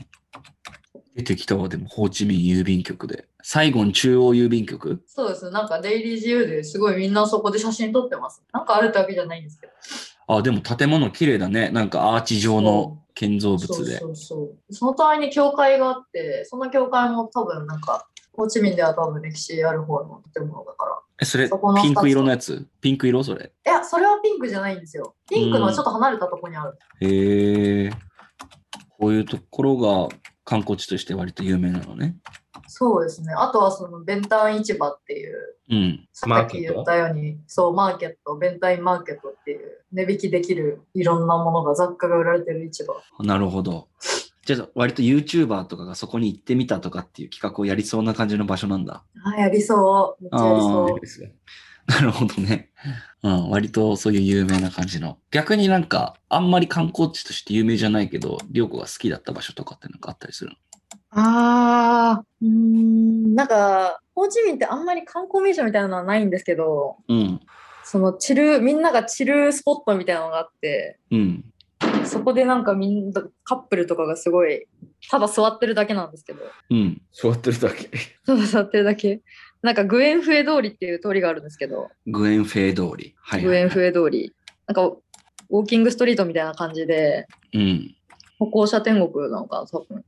[1.15, 3.27] 出てきたわ、でも、ホーチミン郵便局で。
[3.43, 5.03] サイゴン中央郵便局？
[5.07, 5.51] そうです。
[5.51, 8.43] なんかデイリー自由ですごいみんなそこで写真撮ってます。
[8.53, 9.73] なんかあるってわけじゃないんですけど。
[10.29, 11.71] あ、でも建物綺麗だね。
[11.71, 13.99] なんかアーチ状の建造物で。
[13.99, 14.75] そうそうそう。
[14.75, 20.99] その隣に教会があって、その教会も多分なんか、ホーチミンでは多分歴史ある方の建物だから。
[21.21, 22.67] え、それそこの、ピンク色のやつ？
[22.81, 23.25] ピンク色？
[23.25, 23.53] それ。
[23.67, 25.15] いや、それはピンクじゃないんですよ。
[25.29, 26.79] ピンクのちょっと離れたところにある。
[27.01, 27.91] へえ。
[28.99, 32.17] こういうところが観光地として割と有名なのね。
[32.69, 33.33] そうですね。
[33.37, 35.37] あとはそのベンタン市場っていう、
[35.71, 36.09] うん。
[36.13, 42.95] さっき言ったように、そう、マーケット、ベンタインマーケットっていう、値引きできるいろんなものが、雑貨が売られてる市場。
[43.25, 43.89] なるほど。
[44.47, 49.03] じゃあ、割と YouTuber とかがそこに行ってみたとかっていう企画をやりそうな感じの場所なんだ。
[49.25, 50.23] あ、やりそう。
[50.23, 51.93] めっちゃやりそう。
[51.93, 52.71] なるほどね。
[53.23, 55.19] うん、割とそういう有名な感じの。
[55.33, 60.57] 逆になんか、あんまり観光地として有名じゃないけど、りょうこが好きだった場所とかってなんかあったりするの？
[61.11, 67.41] ああ、うーん、なんか、ホーチミンってあんまり観光名所みたいなのはないんですけど、うん。
[67.85, 71.45] そのチル、みんながチルスポットみたいなのがあって、うん。
[72.07, 74.67] そこでなんかみんな、カップルとかがすごい、
[75.11, 76.41] ただ座ってるだけなんですけど、
[76.71, 77.03] うん。
[77.13, 77.89] 座ってるだけ。
[78.27, 79.21] ただ座ってるだけ。
[79.63, 83.15] なんかグエンフエ通りっていう通りがあるんですけど、グエンフェイ通り。
[83.19, 83.45] はい、はい。
[83.45, 84.33] グエンフエ通り。
[84.67, 87.95] なんか、ウォーキングストリートみたいな感じで、うん。
[88.39, 90.05] 歩行者天国なのかな、多分。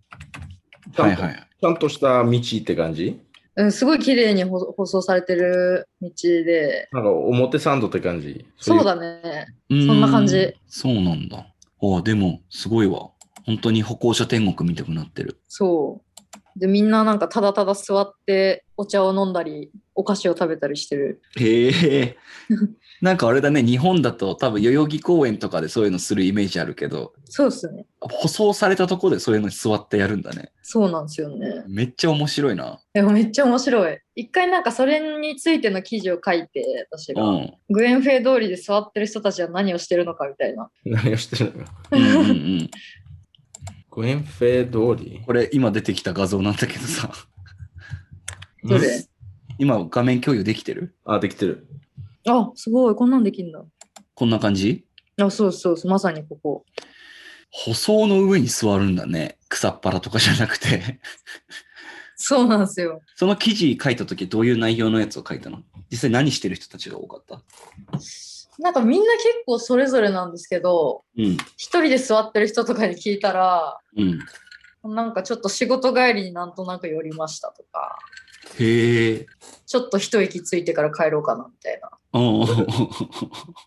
[0.96, 1.48] はいはい。
[1.60, 3.20] ちゃんとした道って感じ？
[3.56, 8.46] うん、すごい綺麗に舗舗装されてる道で、なんか表参道って感じ？
[8.56, 8.94] そうだ。
[8.94, 9.46] だね。
[9.68, 10.54] そんな感じ。
[10.68, 11.44] そうなんだ。
[11.80, 13.10] ああ、でも、すごいわ。
[13.46, 15.40] 本当に歩行者天国見たくなってる。
[15.48, 16.07] そう。
[16.58, 21.22] で、みんななんかただただ座ってお茶を飲んだり、お菓子を食べたりしてる。
[21.36, 22.16] へえ。
[23.00, 27.86] なんかあれだね、日本だと多分代々木公園とかでそういうのするイメージあるけど、そうですね。
[28.00, 30.50] 舗装されたとこでそういうのに座ってやるんだね。
[30.62, 31.62] そうなんですよね。
[31.68, 32.80] めっちゃ面白いな。
[32.92, 33.98] でもめっちゃ面白い。
[34.16, 37.54] 一回なんかそれについての記事を書いて、私が、うん。
[37.70, 40.68] グエンフェイ通りで座ってる人たちは何をしてるのかみたいな。
[40.84, 41.66] 何をしてるのよ。
[41.92, 42.70] うんうんうん。
[43.98, 45.20] グエンフェ通り？
[45.26, 47.10] これ今出てきた画像なんだけどさ。
[48.62, 49.04] どれ？
[49.58, 50.94] 今画面共有できてる？
[51.04, 51.66] あ、できてる。
[52.28, 52.94] あ、すごい。
[52.94, 53.60] こんなんできんだ。
[54.14, 54.86] こんな感じ？
[55.20, 55.90] あ、そうそうそう。
[55.90, 56.64] まさにここ。
[57.50, 59.36] 舗装の上に座るんだね。
[59.48, 61.00] 草っぱらとかじゃなくて。
[62.14, 63.00] そうなんですよ。
[63.16, 65.62] その記事書いた時どういう内容のやつを書いたの？
[65.90, 67.42] 実際何してる人たちが多かった？
[68.58, 71.36] なんかみんな結構それぞれなんですけど、うん。
[71.56, 74.94] 一人で座ってる人とかに聞いたら、うん。
[74.94, 77.98] なんかちょっと仕事帰りになんとなく寄りましたとか、
[78.58, 79.26] へえ。
[79.66, 81.90] ちょっと一息ついてから帰ろうかなみたいな。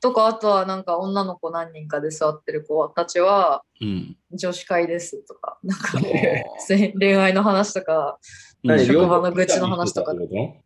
[0.01, 4.17] とか、あとはなんか女の子何人かで座ってる子たちはうん。
[4.31, 5.99] 女子会ですとか、なんか
[6.99, 8.17] 恋愛の話とか、
[8.63, 10.13] うん職場の愚痴の話とか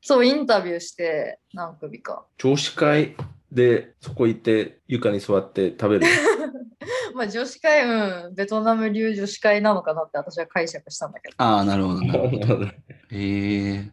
[0.02, 2.26] そうインタビューして何組か。
[2.38, 3.16] と女子会？
[3.56, 6.06] でそこ行って床に座って食べる。
[7.16, 11.36] まあ女子会、うん、ベトナム流女子会なのかなって私は解釈したんだけど。
[11.38, 12.66] ああ、なるほど、 なるほど。
[12.66, 12.72] へ
[13.12, 13.92] え。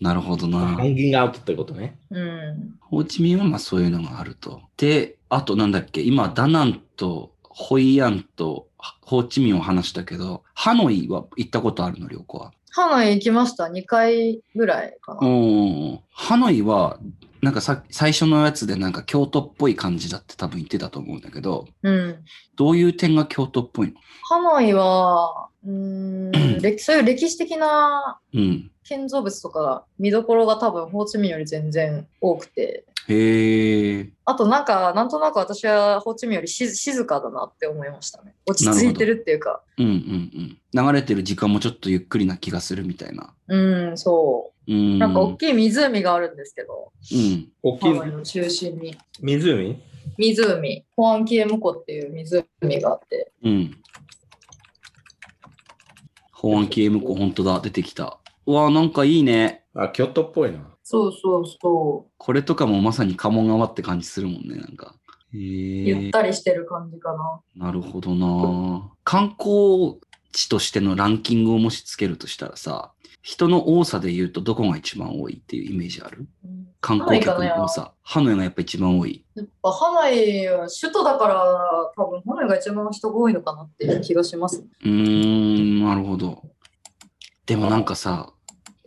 [0.00, 0.58] なるほどな。
[0.58, 1.98] ハンギングアウトってことね。
[2.10, 2.78] うん。
[2.80, 4.60] ホーチミンはまあそういうのがあると。
[4.76, 8.68] で、あとなんだっけ、今、ダナンとホイアンと
[9.00, 12.52] ホーチミンを話したけど、ハノイは行ったことあるの、旅行は。
[12.70, 13.64] ハノイ行きました。
[13.64, 15.26] 2回ぐらいかな。
[15.26, 16.00] うん。
[16.10, 16.98] ハノイは、
[17.40, 22.24] なんかさ最初のやつでなんか京都っぽい感じだって多分言ってたと思うんだけど、うん。
[22.56, 23.94] どういう点が京都っぽいの？
[24.22, 28.70] ハノイは、うーん、 歴そういう歴史的なうん。
[28.84, 32.84] 建造物とか見どころが多分ホーチミンより全然多くて。
[33.08, 34.10] へえ。
[34.24, 38.34] あとなんか、なんとなく私はホーチミンより静静かだなって思いましたね。
[38.46, 39.62] 落ち着いてるっていうか。
[39.78, 40.86] うんうんうん。
[40.86, 43.34] 流れてる時間もちょっとゆっくりな気がするみたいな。
[43.48, 47.48] うん、そうなんか大きい湖があるんですけど、うん。
[47.62, 48.94] 大きいハノイの中心に。
[49.20, 49.80] 湖？
[50.18, 53.32] 湖、ホアンキエム湖っていう湖があって。
[53.42, 53.80] うん。
[56.32, 58.18] 保安系向こう、本当だ、出てきた。
[58.46, 59.64] うわあ、なんかいいね。
[59.74, 60.58] あ、京都っぽいな。
[60.82, 64.94] そうそうそこれとかもまさに鴨川って感じするもんね、なんか。
[65.34, 65.40] へう。
[65.40, 67.12] ゆえったりしてる感じか
[67.56, 67.66] な。
[67.66, 68.90] なるほどな。
[69.04, 69.98] 観光
[70.32, 76.26] 地としてのランキングをもしつけるとしたらさ、人の多さで言うとどこが一番多いっていうイメージある？
[76.44, 77.92] うん観光客の多さ。
[78.02, 79.24] ハノイがやっぱ一番多い。
[79.34, 84.64] やっぱハノイは首都だから多分ハノイが一番人が多いのかなっていう気がします。
[84.84, 86.40] うーん、なるほど。
[87.46, 88.32] でもなんかさ、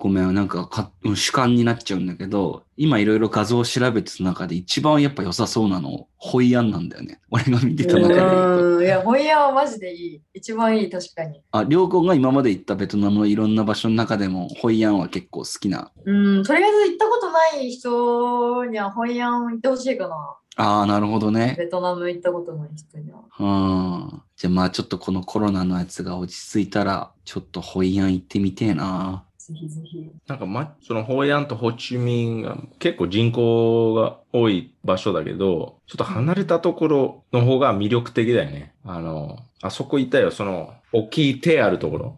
[0.02, 7.22] ごめん、なんかかうん主観になっちゃうんだけど、今いろいろ画像を調べてた中で一番やっぱ良さそうなの、ホイアンなんだよね。
[7.30, 10.22] 俺が見てた中で言ういや、ホイヤーはマジでいい。
[10.34, 11.44] 一番いい、確かに。
[11.52, 15.92] あ、両子が今まで行ったベトナムのいろんな場所の中でも、ホイアンは結構好きな。
[16.04, 20.16] うん、とりあえず行ったことない人にはホイヤー行ってほしいかな。
[20.56, 21.56] ああ、なるほどね。
[21.60, 23.20] ベトナム行ったことない人には。
[23.40, 24.22] うん。
[24.36, 29.26] じゃあまあちょっとこのコロナのやつが落ち着いたら、ちょっとホイアン行ってみてえな。
[29.48, 30.12] ぜひぜひ。
[30.28, 38.74] なんか、ま、そのホイアンとホーチミンが結構人口が多い場所だけど、ちょっと離れたところの方が魅力的だよね。
[38.86, 42.18] あの、あそこ行ったよ、その、大きい手あるところ。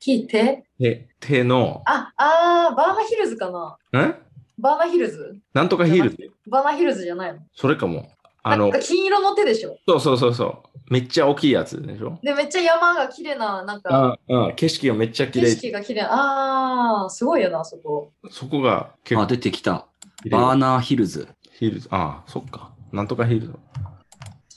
[0.00, 0.64] 聞いて。
[0.78, 4.00] 手、手の、あ、あー、バーナヒルズかな。
[4.00, 4.14] ん
[4.58, 5.38] バーナヒルズ？
[5.54, 7.38] なんとかヒールズバーナヒルズじゃないの？
[7.54, 8.10] それかも。
[8.42, 9.78] あの金色の手でしょ。
[9.86, 10.69] そうそうそうそう。
[10.90, 12.18] めっちゃ大きいやつでしょ？
[12.22, 15.40] で、めっちゃ山が綺麗な、なんか、うん、うん、景色がめっちゃ綺麗。
[15.40, 16.02] 景色が綺麗。
[16.02, 18.12] あー、すごいよな、そこ。
[18.28, 19.86] そこが結構、あ、出てきた。
[20.30, 21.28] バーナーヒルズ。
[21.52, 21.88] ヒールズ。
[21.92, 22.72] ああ、そっか。
[22.92, 23.54] なんとかヒールズ。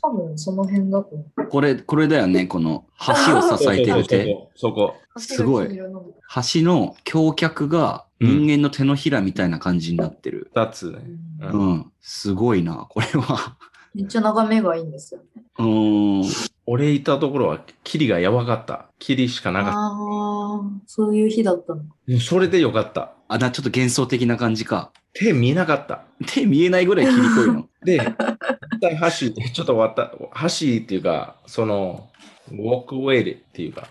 [0.02, 1.48] 多分その辺だと思う。
[1.48, 2.48] これ、これだよね。
[2.48, 4.50] この橋を支えてる手。
[4.56, 4.96] そこ。
[5.18, 10.52] すごい橋の橋脚が人間の手のひらみたいな感じになってる。
[10.56, 10.98] 二つね。
[11.42, 11.92] ううんうん。
[12.02, 12.88] すごいな。
[12.90, 13.56] これは。
[13.94, 15.44] めっちゃ眺めがいいんですよね。
[15.60, 16.54] うーん。
[16.66, 18.88] 俺いたところは霧がやばかった。
[19.00, 21.82] 霧しかなかっああ、そういう日だったの。
[21.82, 22.20] た。
[22.20, 23.14] それでよかった。
[23.28, 24.92] あ、な、ちょっと幻想的な感じか。
[25.14, 26.06] 手見えなかった。
[26.26, 27.70] 手見えないぐらい切り濃いの。
[27.86, 29.10] で、一体橋、
[29.52, 30.12] ちょっと終わった。
[30.18, 32.10] 橋っていうか、その、
[32.52, 33.88] ウォークウェイっていうか、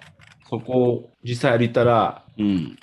[0.49, 2.77] そこを実際歩いたらうん。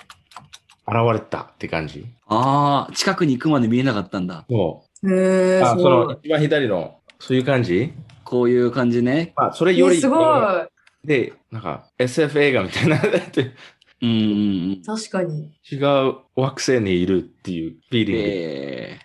[0.86, 2.06] 現れたって感じ。
[2.26, 4.44] ああ、近くに行くまで見えなかったんだ。
[4.48, 5.64] そへえ、う。
[5.64, 6.12] あ、すその。
[6.22, 7.92] 一番左の、そういう感じ？
[8.24, 9.32] こういう感じね。
[9.36, 10.24] まあ、それより、えすごい。
[11.04, 13.52] で、なんか SF 映画みたいなって
[14.02, 14.82] うんうんうん。
[14.84, 15.52] 確かに。
[15.70, 18.22] 違う惑星にいるっていうフィーリング。
[18.24, 18.98] え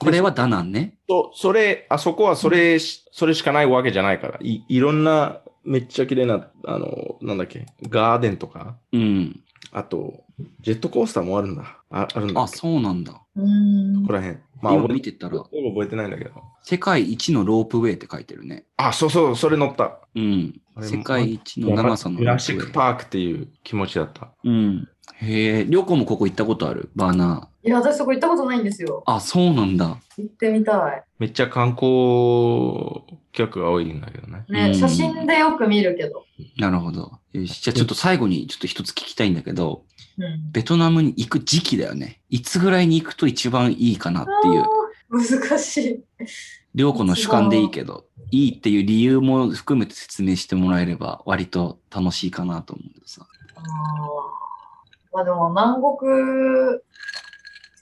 [0.00, 0.96] ー、これはダナンね。
[1.06, 4.38] と、それ、あそこはそれし、それしかないわけじゃないから。
[4.42, 9.40] い、いろんな、めっちゃ綺麗な、あの、なんだっけ、ガーデンとか、うん。
[9.72, 10.24] あと、
[10.62, 11.78] ジェットコースターもあるんだ。
[11.90, 12.42] ああるんだ。
[12.42, 13.20] あ、そうなんだ。
[13.36, 14.12] うーんここ。
[14.14, 14.38] ら辺。
[14.62, 16.30] まあ、見てたら、え覚えてないんだけど。
[16.62, 18.64] 世界一のロープウェイって書いてるね。
[18.76, 19.98] あ、そうそう、それ乗った。
[20.14, 20.60] うん。
[20.82, 22.72] 世界一の長さのジュラシッロープウェイ。
[22.72, 24.32] クパークっていう気持ちだった。
[24.44, 24.88] うん。
[25.16, 26.90] へえ、りょうこもここ行ったことある？
[26.94, 27.68] バーナー。
[27.68, 29.02] いや、私そこ行ったことないんですよ。
[29.06, 29.98] あ、そうなんだ。
[30.16, 31.02] 行ってみたい。
[31.18, 34.44] めっちゃ観光客が多いんだけどね。
[34.48, 36.24] ね、うん写真でよく見るけど。
[36.56, 37.18] なるほど。
[37.32, 37.60] よし。
[37.60, 39.84] じゃあちょっと最後にちょっと一つ聞きたいんだけど、
[40.18, 40.52] うん。
[40.52, 42.20] ベトナムに行く時期だよね。
[42.30, 44.64] いつぐらいに行くと一番いいかなっていう。
[45.12, 46.04] 難しい。
[46.74, 53.26] りょうこの主観でいいけど、いいっていう理由も含めて説明してもらえれば割と楽しいかなと思うんだけどさ。
[53.56, 53.62] あ
[55.12, 56.80] まあでも南国、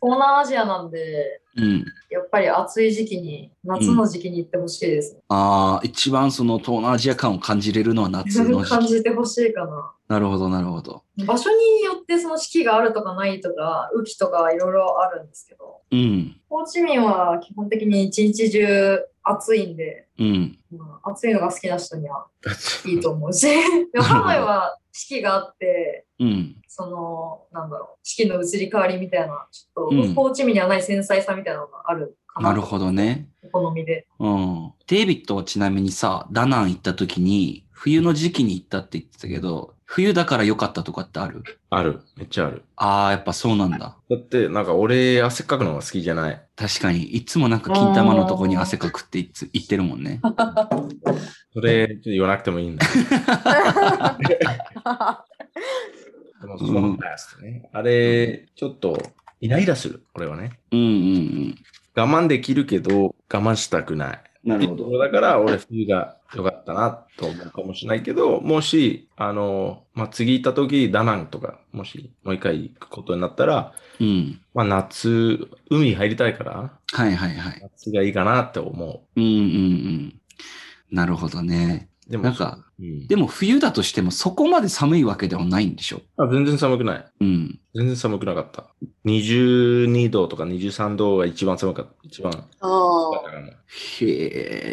[0.01, 1.85] 東南アジアなんで、うん。
[2.11, 5.21] やっぱり暑い時期に、夏の時期に行ってほしいですね。
[5.29, 8.89] ああ、一番その東南アジア感を感じれるのは夏の時感期。
[8.95, 9.93] じてほしいかな。
[10.09, 11.03] なるほど、なるほど。
[11.27, 16.41] 場所によってその四季があるとかないとか、雨季とかいろいろあるんですけど、うん。
[16.49, 20.59] ホーチミンは基本的に一日中暑いんで、うん。
[20.71, 22.27] まあ、暑いのが好きな人には
[22.87, 23.47] いいと思うし、
[23.93, 26.57] でもハワイは四季があって、うん。
[26.67, 32.51] その、なんだろう、四季の移り変わりみたいな、ちょっと、うんホーチミンにはない繊細さみたいなのがあるかな。
[32.51, 32.91] なるほど。
[32.91, 33.29] ね。
[33.43, 34.07] お好みで。
[34.19, 34.73] うん。
[34.87, 41.45] デイビッドはちなみにさ、ダナン行った時に、冬の時期に行ったって言ってたけど、冬だから良かったとかってある？
[41.71, 42.01] ある。
[42.17, 42.65] めっちゃある。
[42.75, 43.79] ああ、やっぱそうなんだ。
[43.79, 46.43] だって、なんか俺、汗かくのが好きじゃない。
[46.57, 50.21] 確かに、いつもなんか金玉のとこに汗かくって言ってるもんね。
[51.55, 52.85] それ、ちょっと言わなくてもいいんだ。
[56.41, 57.71] でも、そのパストね。
[57.73, 59.01] あれ、ちょっと、
[59.41, 60.03] イライラする。
[60.17, 60.59] 俺はね。
[60.73, 61.55] うんうん
[61.95, 64.21] 我慢できるけど、我慢したくない。
[64.55, 64.61] うん。
[64.61, 64.99] なるほど。
[64.99, 74.41] だから、俺、冬が良かったなと思うかもしれないけど、もし、あの、まあ、次行った時、ダナンとか、もし、もう一回行くことになったら、うん。
[74.55, 77.61] まあ、夏、海入りたいから、はいはいはい。
[77.61, 80.21] 夏がいいかなって思うんうんうん。
[80.91, 81.89] なるほどね。
[82.09, 82.11] う。
[82.13, 86.01] でも、なんか、うん、でも冬だとしてもそこまで寒いわけではないんでしょ？
[86.17, 87.05] あ全然寒くない。
[87.21, 87.59] うん。
[87.75, 88.67] 全然寒くなかった。
[89.05, 91.93] 22度とか23度が一番寒かった。
[92.05, 92.41] 一番あっ
[93.25, 93.49] たかな。
[93.49, 93.55] へ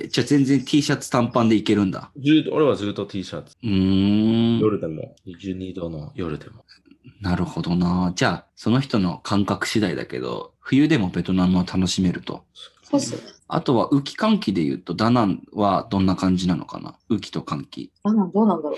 [0.04, 0.08] え。
[0.10, 2.12] じゃあ全然 T シャツ短パンでいけるんだ。
[2.18, 3.56] ずーっと俺はずっと T シャツ。
[3.62, 4.60] うーん。
[4.60, 6.64] 夜でも、22度の夜でも。
[7.22, 8.14] なるほどな。
[8.16, 12.44] じゃあ、その人の感覚次第だけど、冬でもベトナムを楽しめると。
[12.84, 13.22] そうっすね。
[13.48, 16.96] あとは、雨季寒気で言うと、ダナンはどんな感じなのかな？
[17.10, 17.92] 雨季と寒気。
[18.04, 18.78] あなんどうなんだろう。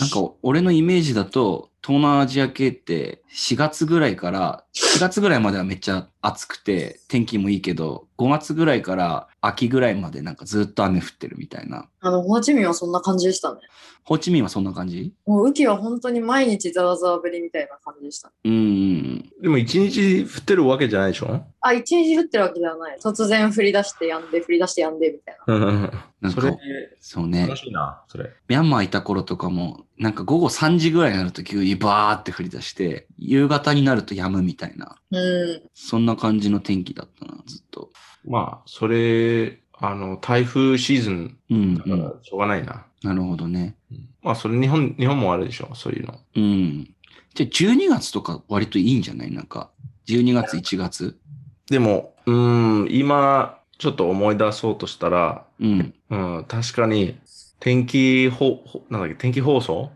[0.00, 11.90] なんか、俺のイメージだと、東南アジア系って4月ぐらいから、4月ぐらいまではめっちゃ暑くて、天気もいいけど、5月ぐらいから秋ぐらいまでなんかずっと雨降ってるみたいな。
[12.00, 13.60] あの、ホーチミンはそんな感じでしたね。
[14.04, 15.14] ホーチミンはそんな感じ？
[15.26, 18.30] もう雨季は本当に毎日ざわざわぶりみたいな感じでした。
[18.44, 21.44] うんうんでも一日降ってるわけじゃないでしょ？
[21.60, 22.98] あ、一日降ってるわけではない。
[22.98, 25.54] 突然降り出してやんで、降り出してやんでみたいな。
[25.54, 25.90] うん。
[26.20, 26.56] なんかそれ、
[27.00, 27.56] そうね楽。
[27.58, 28.30] しいな、それ。
[28.48, 35.62] ミャンマーいた頃とかも、なんか午後3時ぐらいになると急にバーって降り出して、夕方になると止むみたいな、うん。
[35.74, 37.90] そんな感じの天気だったな、ずっと。
[38.26, 41.74] まあ、それ、あの、台風シーズンうん、うん。
[41.76, 42.84] だからしょうがないな。
[43.02, 43.76] なるほどね。
[43.92, 46.18] うんまあ、それ日本、日本もあるでしょ、そういうの。
[46.36, 46.94] うん。
[47.34, 49.30] じゃあ12月とか割といいんじゃない？
[49.30, 49.70] なんか、
[50.06, 51.18] 12月、1月？
[51.68, 55.94] でも、うーん、今、ちょっと思い出そうとしたら、うん。
[56.08, 57.16] うん、確かに、
[57.64, 59.90] 天気ほ、ほなんだっけ、天気放送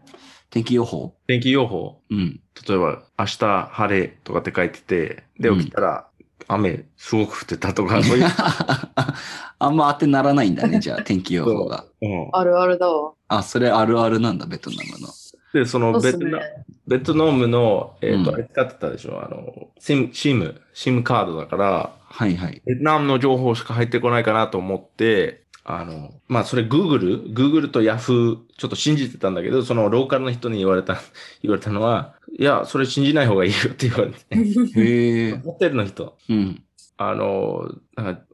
[0.48, 1.12] 天気予報？
[1.26, 2.00] 天気予報？
[2.08, 2.40] うん。
[2.66, 6.06] 例えば、明日晴れとかって書いてて、で、うん起きたら、
[6.48, 8.24] 雨すごく降ってたとか、 そういう。
[9.60, 11.84] あんま当てならないんだね、 じゃあ、天気予報が。
[12.00, 13.12] うんあるあるだわ。
[13.28, 15.08] あ、それあるあるなんだ、ベトナムの。
[15.52, 16.40] で、そのベトナ、。
[16.86, 19.22] ベトナムの、えっ、と、うんあれ使ってたでしょ？
[19.22, 22.62] あの、シム、シム、シムカードだから、はいはい。
[22.64, 30.94] ベトナムの情報しか入ってこないかなと思って、あの、まあ、それ Google、Google と Yahoo、ちょっと信じてたんだけど、そのローカルの人に言われた、
[31.42, 35.32] 言われたのは、いや、それ信じない方がいいよって言われて、へえ。
[35.36, 36.62] ホテルの人、うん。
[36.96, 37.70] あの、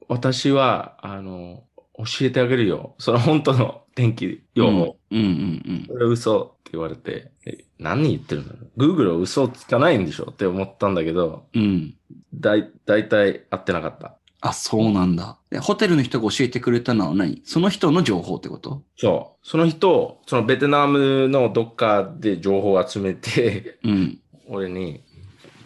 [0.08, 1.64] 私は、あの、
[1.98, 2.94] 教えてあげるよ。
[2.98, 4.96] その本当の天気予報。
[5.10, 10.28] うんうんそれ嘘って言われて、え何言ってるの ?Google は嘘つかないんでしょ？
[10.30, 11.62] って思ったんだけど、うん。
[11.62, 11.94] うん。
[12.34, 14.18] だい、だいたい合ってなかった。
[14.46, 15.38] あ、そうなんだ。
[15.48, 17.40] でホテルの人が教えてくれたのは何？
[17.46, 18.82] その人の情報ってこと？
[18.96, 19.48] そう。
[19.48, 24.18] その人、そのベトナムのどっかで情報を集めて、うん。
[24.46, 25.00] 俺に言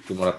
[0.05, 0.35] ってもらっ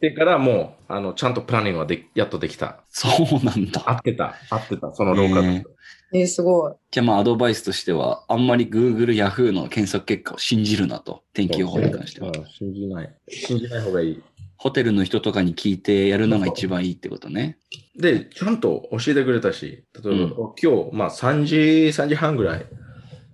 [0.00, 2.78] てからもう、あの、ちゃんとプランニングはでやっとできた。
[2.88, 3.08] そ
[3.40, 3.82] うなんだ。
[3.84, 4.36] 合ってた。
[4.48, 4.94] 合ってた。
[4.94, 5.70] そのローカルの人。
[6.14, 6.72] えー、すごい。
[6.90, 11.22] じゃあまあアドバイスとしては、あんまり Google、Yahoo の検索結果を信じるなと。
[11.32, 12.30] 天気予報に関してはう。
[12.30, 13.14] ん信じない。
[13.28, 14.22] 信じない方がいい。
[14.56, 17.58] ホテルの人とかに聞いてやるのが一番いいってことね。
[17.96, 21.56] で、ちゃんと教えてくれたし、例えば、うん今日、まあ3時、
[21.88, 22.66] 3時半ぐらい、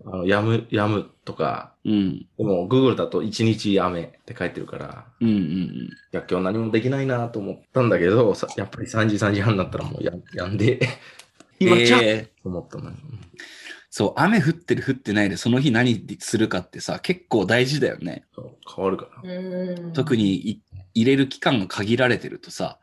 [0.06, 2.26] あの、やむ、やむとか、うん。
[2.38, 5.42] でも Google だと1日雨って書いてるから、うんうんうん。
[5.42, 10.80] いや、今日何もできないなと思ったんだけど、さやっぱり3時、3時半になったらもうややんで、
[11.58, 12.96] 今じゃん、えーと思ったのに。
[13.90, 18.24] そう、雨降ってる降ってないでその日何するかってさ、結構大事だよね。
[18.74, 19.34] 変わるから。
[19.34, 19.92] うん。
[19.92, 20.62] 特にい
[20.94, 22.78] 入れる期間が限られてるとさ、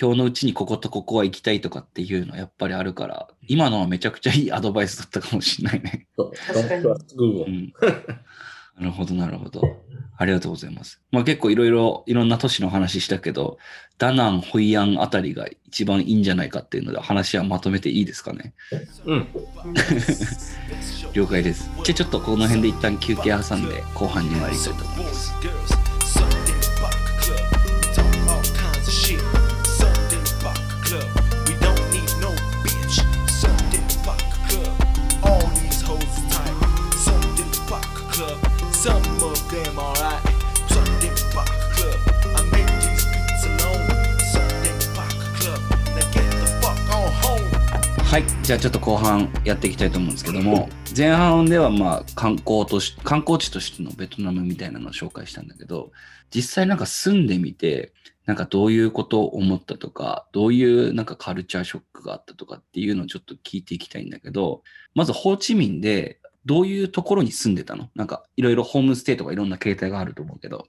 [0.00, 6.06] 今日のうちにこことここは行きたいとかっていうのはやっぱりあるから、今のはめちゃくちゃいいアドバイスだったかもしれないね。
[6.16, 7.72] 確かにうん。
[8.78, 9.62] なるほど、なるほど。
[10.18, 11.00] ありがとうございます。
[11.10, 13.58] まあ結構いろいろ、いろんな都市の話したけど、
[13.98, 18.54] ダナン、ホイアンあたりが一番いいんじゃないかっていうので、話はまとめていいですかね？
[19.04, 19.26] うん。
[21.12, 21.70] 了解です。
[21.84, 25.75] じゃあちょっとこの辺で一旦休憩挟んで、後半に参りたいと思います。
[48.16, 48.24] はい。
[48.42, 55.92] じゃあちょっと後半やっていきたいと思うんですけども、前半ではまあ観光とし、観光地としてのベトナムみたいなのを紹介したんだけど、
[56.34, 57.92] 実際なんか住んでみて、
[58.24, 64.62] なんかどういうことを思ったとか、どういうなんかカルチャーショックがあったとかっていうのをちょっと聞いていきたいんだけど、
[64.94, 67.90] まずホーチミンでどういうところに住んでたの？
[67.94, 70.64] なんかいろいろホームステイとかいろんな形態があると思うけど。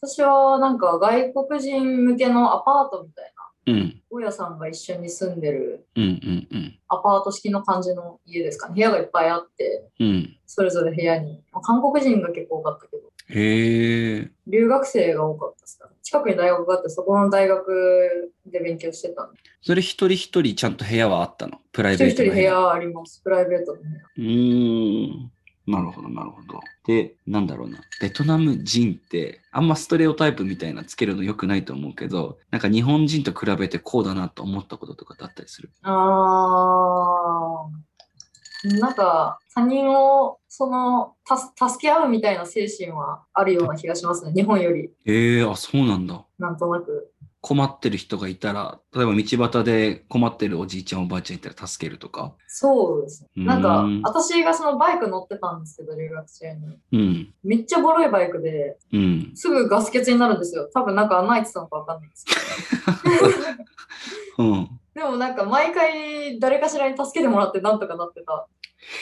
[0.00, 3.35] 私はなんか外国人向けのアパートみたいな、
[3.66, 5.86] うん、大家さんが一緒に住んでる。
[6.88, 8.74] アパート式の感じの家ですかね。
[8.74, 10.36] 部屋がいっぱいあって、うん。
[10.46, 11.42] それぞれ部屋に。
[11.52, 14.30] まあ韓国人が結構多かったけど、へえ。
[14.46, 15.96] 留学生が多かったですかね。
[16.02, 19.28] 近くに大学があって、そこの大学で勉強してた。
[19.60, 21.58] それ一人一人ちゃんと部屋はあったの？
[21.72, 23.20] プライ一人ベートの一人部屋あります。
[23.22, 23.90] プライベートの部屋。
[24.16, 25.32] うーん。
[25.66, 26.60] なるほど、なるほど。
[26.86, 27.80] で、なんだろうな。
[28.00, 35.70] ベトナム人って、あんまストレオタイプみたいなつけるの良くないと思うけど、なんか日本人と比べてこうだなと思ったこととかってあったりする？
[35.82, 44.32] あー、なんか他人をその助け合うみたいな精神はあるような気がしますね。
[44.32, 46.24] 日本よりええあ、そうなんだ。
[46.38, 47.12] なんとなく。
[47.46, 52.34] 困ってる人がいたら、例えば道端で困ってるおじいちゃんおばあちゃんいたら助けるとか。
[52.48, 53.44] そうですね。
[53.44, 56.78] なんかうん私がそのバイク乗ってたんですけど、留学中に。
[56.92, 57.34] うん。
[57.44, 59.30] めっちゃボロいバイクで、うん。
[59.36, 60.68] すぐガス欠になるんですよ。
[60.74, 62.34] 多分なんか穴開いてたのかわかんないですけ
[64.40, 64.42] ど。
[64.50, 64.68] うん。
[64.94, 68.48] でもなんか毎回誰かしらに助けてもらってなんとかなってた。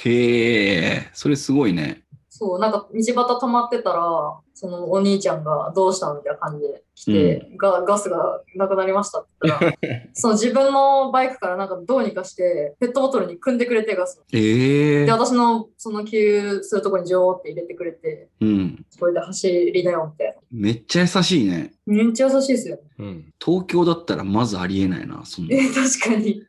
[0.05, 2.05] へえ、それすごいね。
[2.29, 9.75] そう、なんか道端止まってたら、そのお兄ちゃんがどうしたみたいな感じで来て、ガガスがなくなりましたって言ったら、
[10.15, 14.23] その自分のバイクからなんかどうにかして、ペットボトルに汲んでくれてガスを。
[14.33, 18.87] ええで、私のその給油するとこにジョーって入れてくれて、うん。
[18.99, 20.35] これで走りなよみたいな。
[20.51, 21.75] めっちゃ優しいね。
[21.85, 22.79] めっちゃ優しいですよ。
[23.01, 23.35] うん。
[23.45, 25.55] 東京だったらまずありえないな、そんな。
[25.55, 26.43] え、確かに。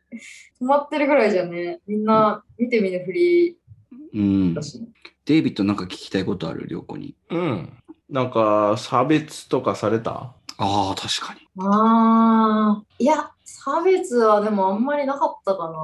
[0.62, 3.58] 止まってるぐらいじゃね、みんな見て見ぬふり
[4.14, 4.62] うんだ。
[4.62, 4.80] し、
[5.26, 6.66] デイビッドなんか聞きたいことある？
[6.70, 7.14] 良子に。
[7.30, 7.72] うん。
[8.08, 10.32] なんか、差別とかされた？
[10.58, 11.40] ああ、確かに。
[11.58, 15.74] ああ、いや、差別はでもあんまりなかったかな。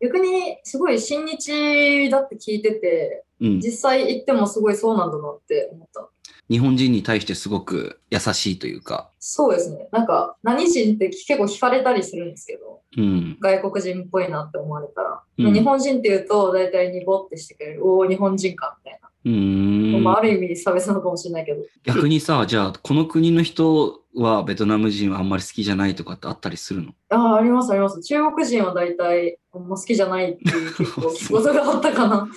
[0.00, 3.60] 逆にすごい親日だって聞いてて、うん。
[3.60, 6.08] 実際行ってもすごいそうなんだなって思った。
[6.50, 9.10] 日本人に対してすごく優しいというか。
[9.18, 9.88] そうですね。
[9.92, 13.38] なんか、何人って結構聞かれたりするんですけど、うん。
[13.40, 15.22] 外国人っぽいなって思われたら。
[15.38, 17.86] うん日本人って言うと、大体ニボってしてくれる。
[17.86, 19.08] おお、日本人か、みたいな。
[19.24, 21.62] うーんまあ、ある意味差別なのかもしれないけど。
[21.84, 26.92] 逆にさ、じゃあ、この国の人はベトナム人はあんまり好きじゃないとかってあったりするの？
[27.08, 28.00] ああ、ありますあります。
[28.02, 32.28] 中国人は大体あんま好きじゃないっていう結構 仕事があったかな。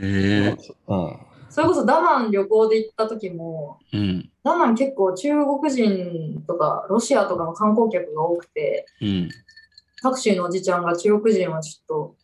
[0.00, 0.56] へえ。
[0.88, 1.16] うん。
[1.52, 4.30] それこそダナン旅行で行った時も、うん。
[4.42, 9.28] ダナン結構中国人とかロシアとかの観光客が多くて、うん。
[10.00, 12.16] タクシーのおじちゃんが中国人はちょっ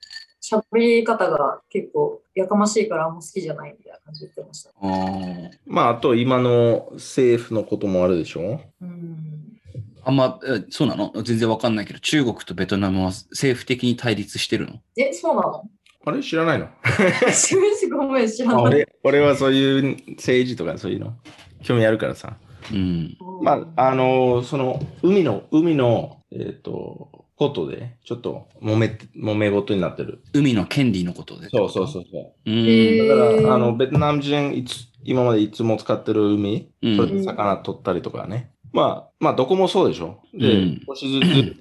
[0.43, 4.70] と喋り方が結構やかましいからあんま好きじゃないみたいな感じで言ってました。
[4.70, 5.51] ああ。
[5.66, 8.62] まあ、あと今の政府のこともあるでしょ？
[8.81, 9.61] うん。
[10.05, 11.12] あんま、えそうなの？
[11.22, 14.81] 全然わかんないけど、中国とベトナムは政府的に対立してるの？
[14.97, 15.64] え、そうなの？
[16.05, 16.22] あれ？
[16.22, 16.68] 知らないの？
[17.96, 18.62] ごめん、知らない。
[18.62, 21.14] 俺俺はそういう政治とかそういうの？
[21.62, 22.36] 興味あるからさ。
[22.72, 23.16] うん。
[23.42, 30.22] まあ、あの、その、海の、海の、えっ、と、ことで、ちょっと揉めて、揉め事になってる。
[30.34, 31.49] 海の権利のことで。
[31.51, 32.51] そうそうそうそう。
[32.51, 33.09] う。
[33.09, 38.51] だから、あの、ベトナム人いつ、今までいつも使ってる海、うんそれで魚取ったりとかね。
[38.72, 40.20] まあ、まあ、どこもそうでしょ。
[40.34, 41.57] で、うん少しずつ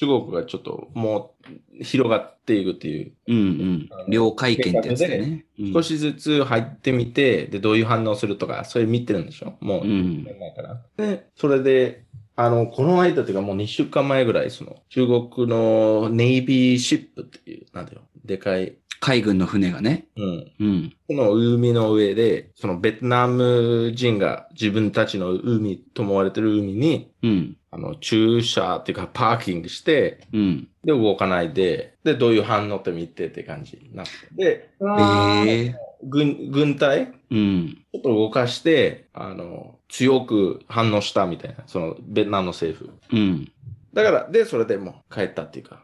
[0.00, 1.34] 中国がちょっとも
[1.78, 3.88] う広がっていくっていう、うんうん。
[4.08, 5.44] 領海権ってやつだよね。
[5.58, 5.72] うん。
[5.74, 9.58] 少しずつ入ってみて、で、どういう反応するとか、それ見てるんでしょ？
[9.60, 10.24] もう、うん。
[10.24, 10.82] 前から。
[10.96, 20.06] で、それで、あの、この間っていうかもう2週間前ぐらい、その、中国のネイビーシップっていう、なんだよ、でかい、海軍の船がね。
[20.16, 20.52] うん。
[20.60, 20.92] うん。
[21.08, 27.56] この海の上で、そのベトナム人が自分たちの海と思われてる海に、うん。
[27.70, 30.68] あの、駐車っていうかパーキングして、うん。
[30.84, 34.12] で、動かないで、で、どういう反応って見てって感じになって。
[34.34, 37.12] で、ええ軍軍隊？
[37.30, 37.78] うん。
[37.92, 42.90] ちょっと動かして、あの、強く反応したみたいな、その、ベトナムの政府。
[43.12, 43.52] うん。
[43.92, 45.82] だから、で、それでもう帰ったっていうか。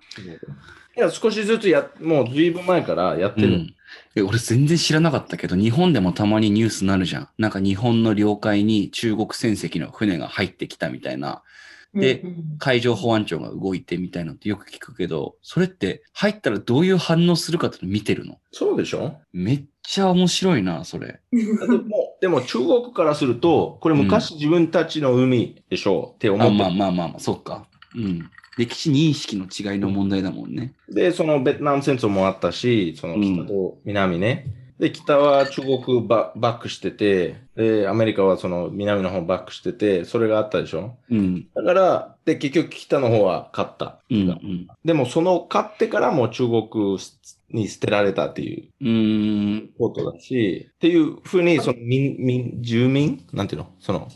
[0.97, 3.49] いや、少しずつや、もう随分前からやってる。
[3.49, 3.73] うん
[4.17, 7.29] え俺全然知らなかったけど、日本でもたまにニュースなるじゃん。
[7.39, 11.43] なんか日本の領海に中国船籍の船が入ってきたみたいな。
[11.95, 18.39] でうんうん海上保安庁が動いてみたいなのってよく聞くけど、それって入ったらどういう反応するかっての見てるの？
[18.53, 19.19] そうでしょ？
[19.33, 21.21] めっちゃ面白いな、それ。
[21.31, 26.13] でも、でも中国からすると、これ昔自分たちの海でしょ？
[26.17, 27.67] って思あって、まあまあまあまあ、そっか。
[27.95, 28.29] うん。
[28.57, 30.73] 歴史認識の違いの問題だもんね。
[30.89, 34.47] で、そのベトナム戦争もあったし、その北と南ね。
[34.79, 40.97] で、北は中国ババックしてて、で、アメリカはその南の方バックしてて、それがあったでしょ？
[41.11, 41.49] うん。
[41.55, 44.01] だから、で、結局北の方は勝った。
[44.11, 44.29] うん。
[44.29, 44.67] うん。
[44.85, 46.99] でも、その勝ってからも中国
[47.51, 49.71] に捨てられたっていううーん。
[49.79, 53.25] ことだし、っていうふうに、その民、民、住民？
[53.33, 53.71] なんていうの？
[53.81, 54.09] その、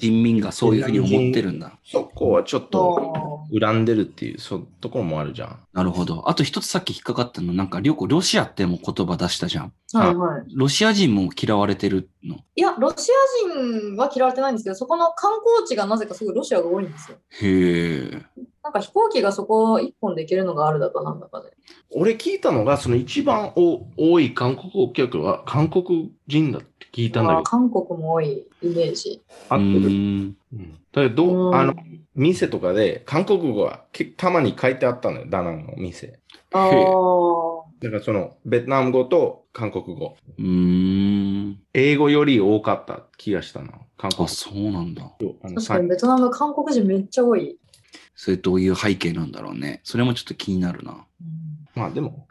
[0.00, 1.78] 人民がそういうふうに思ってるんだ。
[1.84, 5.58] そこはちょっとあ恨んでるっていう、そうところもあるじゃん。
[5.72, 6.28] なるほど。
[6.28, 9.72] あと一つさっき引っかかったの、なんか、りょうこ、ロシアっても言葉出したじゃん。
[9.94, 10.42] ーはいはい。
[10.54, 12.36] ロシア人も嫌われてるの？
[12.56, 17.18] いや、ロシア人は嫌われてないんですけど、そこの観光地がなぜかすごいロシアが多いんですよ。
[17.42, 18.22] へえ。
[18.62, 21.52] なんか飛行機がそこ一本で行けるのがあるだかなんだかで。
[21.92, 29.22] 俺聞いたのが、その一番お多い韓国客は韓国人だって聞いたんだけあ韓国も多いイメージ。
[29.48, 30.36] ど、合ってるうーん。
[30.54, 31.74] うんだけど、うんあの、
[32.14, 36.18] 店とかで韓国語がけたまに書いてあったのよ、ダナンの店。
[36.52, 36.70] ああ。
[37.80, 40.16] だからその、ベトナム語と韓国語。
[40.38, 41.60] うーん。
[41.72, 45.12] 英語より多かった気がしたな、韓国あ、そうなんだ。
[45.42, 47.56] 確かにベトナム、韓国人めっちゃ多い。
[48.16, 49.80] それどういう背景なんだろうね。
[49.84, 51.06] それもちょっと気になるな。
[51.74, 52.26] まあでも、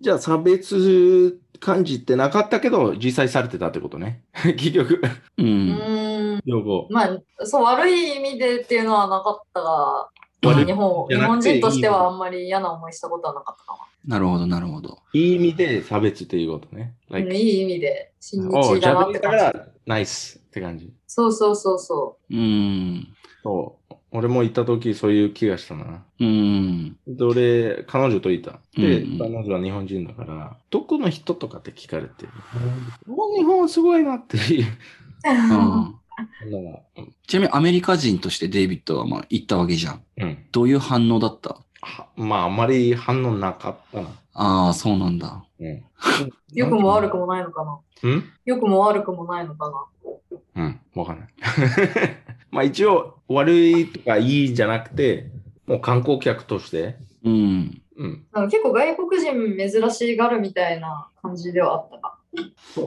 [0.00, 4.22] じゃあ差別感じってなかったけど、実際されてたってことね。
[4.56, 5.02] 結局、
[5.38, 5.42] う。
[5.42, 6.42] うん。
[6.90, 10.08] まあ、そう、悪い意味でっていうのはなかったが、
[10.40, 14.98] 日本日本人としてはあんまり嫌な思いしたことはなかったかなるほど、なるほど。
[15.12, 16.94] いい意味で差別っていうことね。
[17.10, 19.36] いい意味で、親お日だなって感じ。
[19.38, 20.92] ら、ナイスって感じ。
[21.06, 23.08] そうそうそうそうーん。
[23.42, 23.87] そう。
[24.10, 26.02] 俺も行った時そういう気がしたな。
[26.18, 26.96] うーん。
[27.06, 28.60] で、俺、彼女といた？
[28.76, 32.26] で、うんうん彼女は日本人だから、どこの人とかって聞かれて、
[33.06, 34.64] もう日本はすごいなっていう。
[34.64, 34.68] う。
[35.26, 35.94] う ん
[37.26, 40.02] ちなみにアメリカ人としてデイビッドはまあ行ったわけじゃん。
[40.16, 40.38] うん。
[40.52, 41.60] どういう反応だった？
[41.80, 44.08] はまあ、あまり反応なかったな。
[44.34, 45.44] ああ、そうなんだ。
[45.60, 45.84] うん。
[46.54, 47.78] 良くも悪くもないのかな？
[48.02, 48.24] うん？
[48.46, 50.62] 良くも悪くもないのかな？
[50.62, 51.28] うん、わかんない。
[52.50, 55.30] まあ一応、悪いとかいいじゃなくて、
[55.66, 57.82] もう観光客として、うん。
[57.96, 58.26] うん。
[58.48, 62.18] 結構外国人珍しがるみたいな感じではあったか。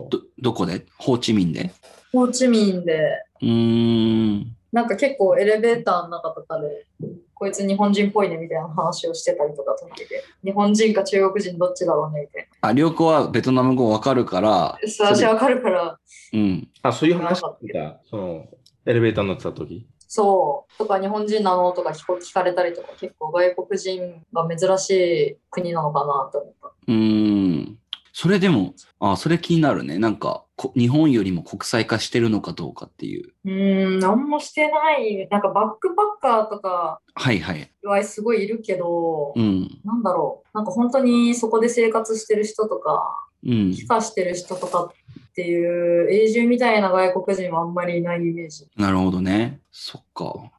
[0.09, 0.86] ど、どこで？
[0.97, 1.72] ホーチミンで？
[2.12, 4.55] ホーチミンで、うーん。
[4.72, 6.88] なんか結構エレベーターの中とかで、
[7.34, 14.88] こいつ日本人っぽいねみたいな話をしてたりとかとってて、日本人か中国人どっちだろうねみたいあ、りょうこはベトナム語わかるから、な。
[14.88, 15.99] そう私わかるから、
[16.34, 16.70] うん。
[16.84, 17.99] あ、そういう話聞いた。
[18.09, 18.45] その、
[18.86, 19.86] エレベーター乗ってた時？
[20.07, 26.67] そう、とか日本人なのとか聞かれたりとか、結構外国人が珍しい国なのかなと思った。
[26.88, 27.77] うーん。
[28.13, 29.97] それでも、あ、それ気になるね。
[29.97, 33.32] なんか、こ日本よりも国際化してるのかどうかっていう。
[33.45, 35.29] うーん、なんもしてない。
[35.32, 37.71] なんかバックパッカーとかはいはい。
[37.84, 39.79] はすごいいるけど、うん。
[39.86, 40.57] なんだろう。
[40.57, 43.71] なんか本当にそこで生活してる人とか、うん。
[43.71, 44.91] 帰化してる人とか
[45.32, 48.67] っていう永住みたいな外国人はあんまりいないイメージ。
[48.75, 49.61] なるほどね。
[49.71, 50.51] そっか。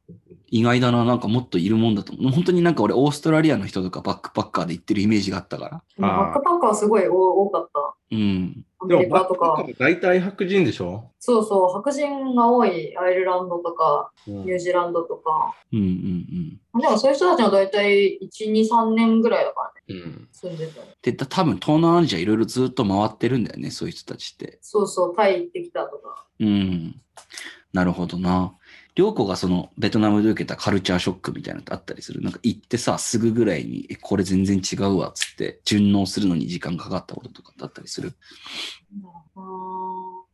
[0.47, 1.05] 意外だな。
[1.05, 2.31] なんかもっといるもんだと思う。
[2.31, 5.83] 本当になんか俺、オーストラリアの人とかバックパッカーで行ってるイメージがあったから。
[5.99, 7.95] バックパッカーはすごい多多かった。
[8.11, 8.65] うん。
[8.79, 9.65] アメリカとか。
[9.79, 11.11] 大体白人でしょ？
[11.19, 15.55] そうそう、白人が多いアイルランドとか、うんニュージーランドとか。
[15.71, 16.59] うんうんうん。
[16.79, 20.27] でもそういう人たちの大体1、2、3年ぐらいだからね、うん。
[20.31, 20.87] 住んでたの。
[21.01, 24.57] で、た多分東南アジアいろいろずっと回ってるんだよね、そういう人たちって。
[24.61, 26.25] そうそう、タイ行ってきたとか。
[26.39, 26.99] うん。
[27.73, 28.53] なるほどな。
[28.95, 32.21] りょうこがそのベトナムで受けたカルチャーショックみたいなのってあったりする？
[32.21, 38.13] なんか行ってさ、すぐぐらいに、え、これ全然違うわ、つって順応するのに時間かかったこととかってあったりする？
[39.35, 39.41] あー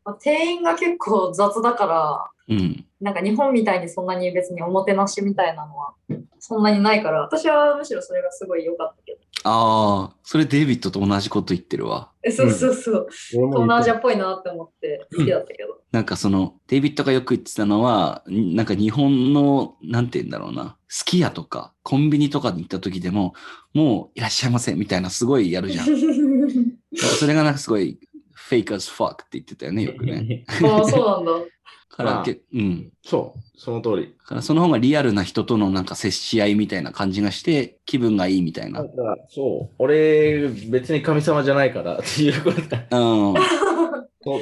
[0.03, 2.85] まあ店員が結構雑だから、うん。
[2.99, 5.93] なんか日本みたいにそんなに別におもてなしみたいなのは
[6.39, 9.19] そんなにないから、私はむしろそれがすごい良かったけど。
[9.43, 12.11] ああ、それデイビッドと同じこと言ってるわ。
[12.23, 13.07] えそうそうそう。
[13.35, 15.77] 俺も東南アジアっぽいなって思って好きだったけど。
[15.91, 23.33] なんかその、デイビッドがよく言ってたのは、んなんか日本の、なんて言うんだろうな、すき家とかコンビニとかに行った時でも、
[23.73, 25.85] もういらっしゃいませみたいなすごいやるじゃん。
[26.97, 27.99] それがなんかすごい
[28.49, 30.43] fake as fuck って言ってたよね、よくね。
[30.65, 31.31] ああ、そうなんだ。
[31.89, 32.91] から、まあけうん。
[33.03, 34.15] そう、その通り。
[34.19, 38.83] だからその方がリアルな人とのなんか接し合いみたいな感じがして、気分がいいみたいな。
[38.83, 42.85] だから、そう、俺、別に神様じゃないからっていうことだ。
[42.91, 43.33] うん。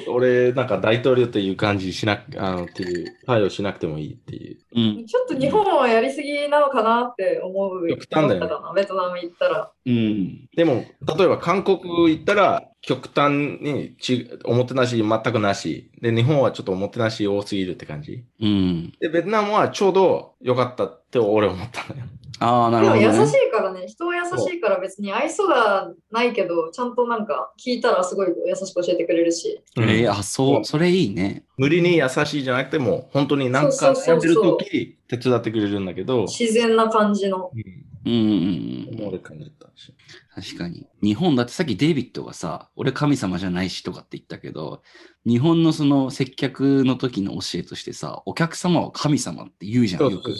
[0.09, 4.57] 俺、なんか大統領っていう感じしなく、あの、っていう、対応しなくてもいいっていう。
[4.75, 5.05] うん。
[5.05, 7.87] ちょっと日本はやりすぎなのかなって思う。
[7.87, 9.71] 極端だよね思ったかな、ベトナム行ったら。
[9.85, 10.47] うん。
[10.55, 10.85] でも、
[11.17, 11.79] 例えば韓国
[12.09, 15.91] 行ったら、極端にちおもてなし全くなし。
[16.01, 18.23] で、日本はちょっとおもてなし多すぎるって感じ。
[18.39, 18.93] うん。
[19.01, 22.05] で、ベトナムはちょうど良かったって俺思ったのよ。
[22.39, 23.27] ああ、なるでも優ほど、ね。
[23.27, 29.61] しいからね、人は優しいから別に愛想がないけど、ちゃんとなんか聞いたらすごい優しく教えてくれるし。
[29.75, 31.43] えー、あ、そう、それいいね。
[31.57, 37.51] 無理に優しいじゃなくても、本当に何かそうそうそうそう悩んでる時手伝ってくれるんだけど、自然な感じの。
[37.53, 37.63] うん、
[38.07, 39.21] うんうんうん。
[39.59, 39.93] たし。
[40.33, 40.87] 確かに。
[41.01, 44.81] 日本だってさっきデイビッドがさ、俺神様じゃないしとかって言ったけど、
[45.25, 50.31] 日本のその接客の時の教えとしてさ、お客様は神様って言うじゃん、よく。
[50.31, 50.35] うん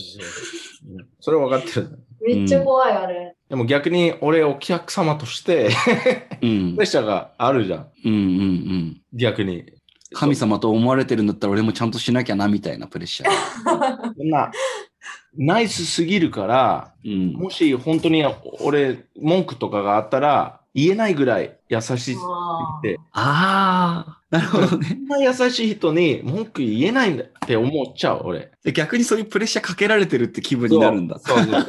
[1.20, 2.00] それは分かってる。
[2.22, 3.36] めっちゃ怖い、あれ。
[3.50, 5.70] でも逆に俺お客様として
[6.42, 6.86] うん プレッ。
[6.86, 7.88] シャーがあるじゃん。
[8.06, 9.02] うんうんうん。
[9.14, 9.66] 逆に。
[10.14, 13.32] 神様と思われてるんだったら俺もちゃんとしなきゃなみたいなプレッシャー。
[14.16, 14.52] そんな、
[15.36, 17.34] ナイスすぎるから、うん。
[17.34, 18.24] もし本当に
[18.62, 23.00] 俺文句とかがあったら言えないぐらい優しいあって。
[23.12, 24.96] ああ、なるほどねそ。
[24.96, 28.52] んな優しい人に文句言えないんだって思っちゃう、俺。
[28.64, 31.20] で逆にそういうプレッシャーかけられてるって気分になるんだ。
[31.20, 31.62] そうそうそう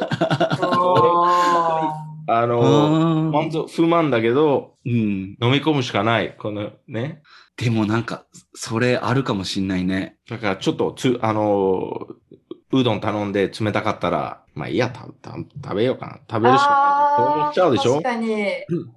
[2.31, 4.93] あの、ー満足不満だけど、うん。
[5.41, 6.37] 飲み込むしかない。
[6.37, 7.23] このね。
[7.57, 10.19] でもなんか、それあるかもしんないね。
[10.29, 12.07] だからちょっとつ、あの、
[12.71, 16.19] うどん頼んで冷たかったら、まあいいや、たた食べようかな。
[16.31, 17.27] 食べるしかない。
[17.27, 17.93] そう思っちゃうでしょ？
[17.95, 18.53] 確かに。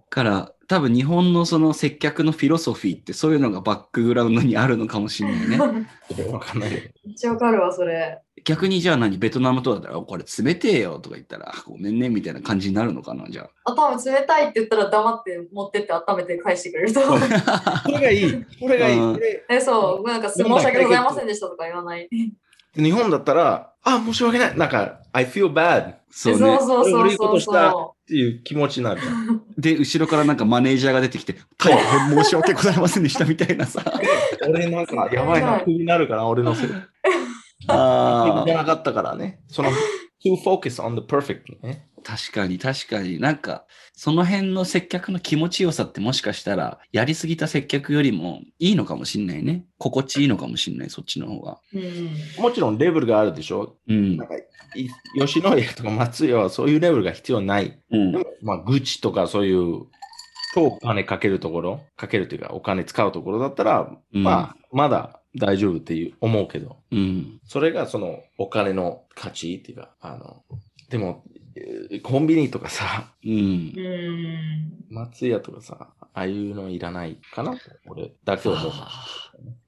[0.10, 5.58] から、多分日本のその接客のフィロソフィーってそういうのがバックグラウンドにあるのかもしれないね。
[6.32, 6.72] わかんない。
[6.72, 8.22] めっちゃわかるわ、それ。
[8.44, 9.18] 逆にじゃあ何？
[9.20, 17.20] ベトナムとかだったら、これ冷てえよとか言ったら、ごめんねみたいな感じになるのかなじゃあ、多分冷たいって言ったら黙って持ってって温めて返してくれると思う。
[17.22, 17.84] あ。
[17.86, 18.46] それがいい。
[18.60, 19.00] それがいい。
[19.50, 22.10] え、そう、なんか申し訳ございませんでしたとか言わない。
[22.76, 24.58] 日本だったら、あ、申し訳ない。
[24.58, 26.40] なんか、I feel bad っそうね。
[26.40, 29.02] そうそう俺悪いそうそうことしたそていう気持ちになる。
[29.58, 33.82] で、後ろからなんかマネージャーが出てきて、大変申し訳ございませんでしたみたいなさ。
[34.48, 36.70] 俺なんか、やばいな、気になるから、俺のせい。
[37.68, 39.40] あじゃなかったからね。
[39.48, 41.88] その、to focus on the perfect ね。
[42.12, 51.80] 確かに確かになんかその辺の接客の気持ちよさってもしかしたらやりすぎた接客よりもいいのかもしんないね心地いいのかもしんないそっちの方がう。
[51.80, 52.10] うん。
[52.44, 53.78] もちろんレベルがあるでしょ？
[53.88, 57.80] うんなんか、い吉野家とか松屋はそういうレベルが必要ない。
[57.92, 59.86] うんでも、まあ、愚痴とかそういう、
[60.54, 70.44] 超お金かけるところ、かけるというか、お金使うところだったら、うんまあ、まだ大丈夫っていう思うけど、うんそれがそのお金の価値っていうか、あの、
[70.90, 71.41] でも、えー
[72.04, 73.32] コンビニとかさ、うん。
[73.32, 74.74] うん。
[74.90, 78.58] 松屋とかさ、ああいうのいらないかなと、俺だけ思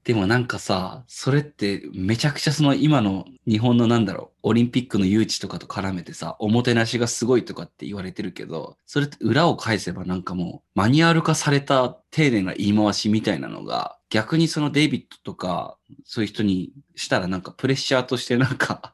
[0.04, 18.92] でもなんかさそれってめちゃくちゃその今の日本のなんだろうオリンピックの誘致とかと絡めてさおもてなしがすごいとかって言われてるけどそれって裏を返せばなんかもうマニュアル化された丁寧な言い回しみたいなのが逆にそのデイビッドとかそういう人にしたらなんかプレッシャーとしてなんか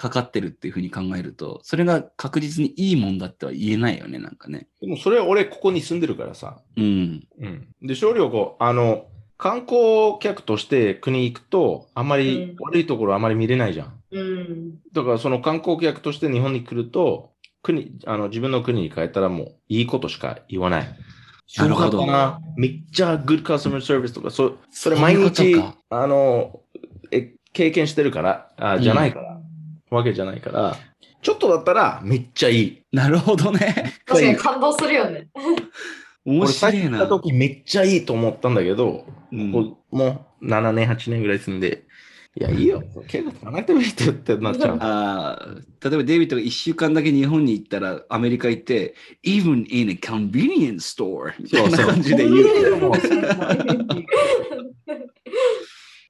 [0.00, 6.58] かかってるっていうふうに考えるとそれが確実にいいもんだっては言えないよねなんかねでもそれは俺ここに住んでるからさ。
[6.76, 7.68] うんうん。
[7.82, 14.02] で、少量子、あの、観光客として国行くと、あんまりうん悪いところあんまり見れないじゃん。
[14.10, 14.78] うん。
[14.92, 17.32] だからその観光客として日本に来ると、
[17.62, 20.96] 国、あの、自分の国に帰ったらもういいことしか言わない。
[21.58, 22.40] なるほどすごかったな。
[22.56, 26.60] めっちゃ good customer service とか、そそれ毎そういうあの、
[27.10, 29.39] え、経験してるから、あじゃないから、
[29.90, 30.76] わけじゃないから、
[31.22, 32.82] ちょっとだったらめっちゃいい。
[32.92, 35.28] なるほどね確かに感動するよね。
[36.24, 41.84] 面白いな初行った時めっちゃいいと思ったんだけど、うんこうもう7年、8年ぐらい住んで、
[42.36, 44.78] いや、いいよ、怪我さなくてもいいって言ってなっちゃう。
[44.80, 52.32] あー例えばデイビッドが1週間だけ日本に行ったらアメリカ行って、even in a convenience store みたいな感じで言
[52.72, 52.76] う。
[52.76, 52.92] も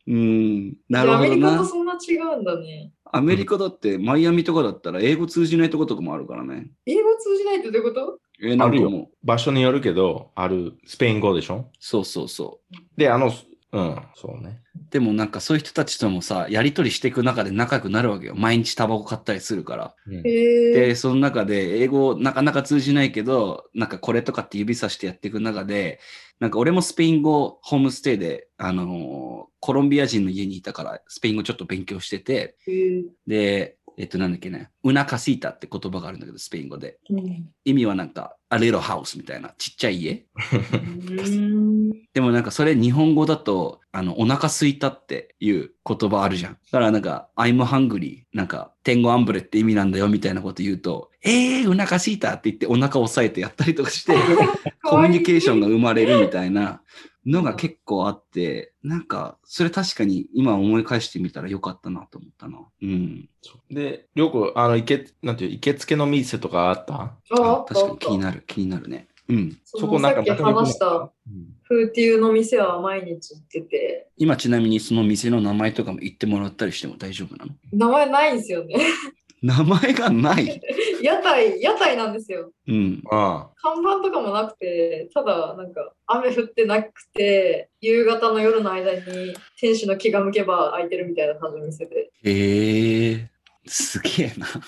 [0.07, 1.64] ううん、なるほどアメリカとな。
[1.64, 2.93] そんな違うんだね。
[3.13, 6.71] アメリカだってマイアミとかだったら英語通じないとことかもあるからね。
[6.87, 8.19] 英語通じないってどういうこと？
[8.43, 8.85] えー、なんあるよ。
[8.85, 10.75] かもう、場所によるけど、ある。
[10.87, 11.71] スペイン語でしょ？
[11.79, 12.61] そうそうそ
[12.97, 13.33] で、あの、
[13.73, 14.61] うん、そうね。
[14.91, 18.35] でもなんかそういう人たちともさ、やりとりしていく中で仲良くなるわけよ。
[18.35, 19.95] 毎日タバコ買ったりするから。
[20.07, 20.95] うんへで、え。
[20.97, 26.01] その中で英語なかなか通じないけど、なんかこれとかって指さしてやっていく中で、
[26.41, 32.57] なんか俺もスペイン語ホームステイで、あのーコロンビア人の家にいたから、スペイン語ちょっと勉強してて、
[33.27, 36.99] で、えっとなんだっけね、ウナカシータって言葉があるんだけど、スペイン語で。
[37.11, 40.27] うん意味はなんか、a little house みたいな、ちっちゃい家。
[42.13, 46.53] でもなんかそれ日本語だと、あの、お腹すいたっていう言葉あるじゃん。
[46.53, 54.15] だからなんか、I'm hungry, なんか、天狗アンブレって意味なんだよみたいなこと言うと、えー、お腹すいたって言ってお腹押さえてやったりとかして、
[54.83, 56.83] コミュニケーションが生まれるみたいな
[57.27, 62.59] のが結構あって、なんか、それ確かに今思い返してみたらよかったなと思ったな。
[62.83, 63.29] うん。
[63.71, 66.95] で、りょうこ、あの、行け、なんていう、行けつけの店とかあった？
[66.95, 69.09] ああ確かに気になる、気になるね。
[69.29, 69.59] うん。
[69.64, 71.12] そのさっき話した
[71.68, 77.53] 風っていうの店は毎日行ってて、今ちなみにその店の名前とかも言ってもらったりしても大丈夫なの？
[77.73, 78.77] 名前ないんですよね。
[79.43, 80.61] 名前がない。
[81.03, 82.53] 屋台、屋台なんですよ。
[82.68, 83.03] うん。
[83.11, 89.01] あ看板とかもなくて、ただなんか雨降ってなくて、夕方の夜の間に
[89.59, 92.11] 店主の気が向けば空いてるみたいな感じの店で。
[92.22, 93.30] へえ
[93.66, 94.47] すげえな。
[94.47, 94.61] やっ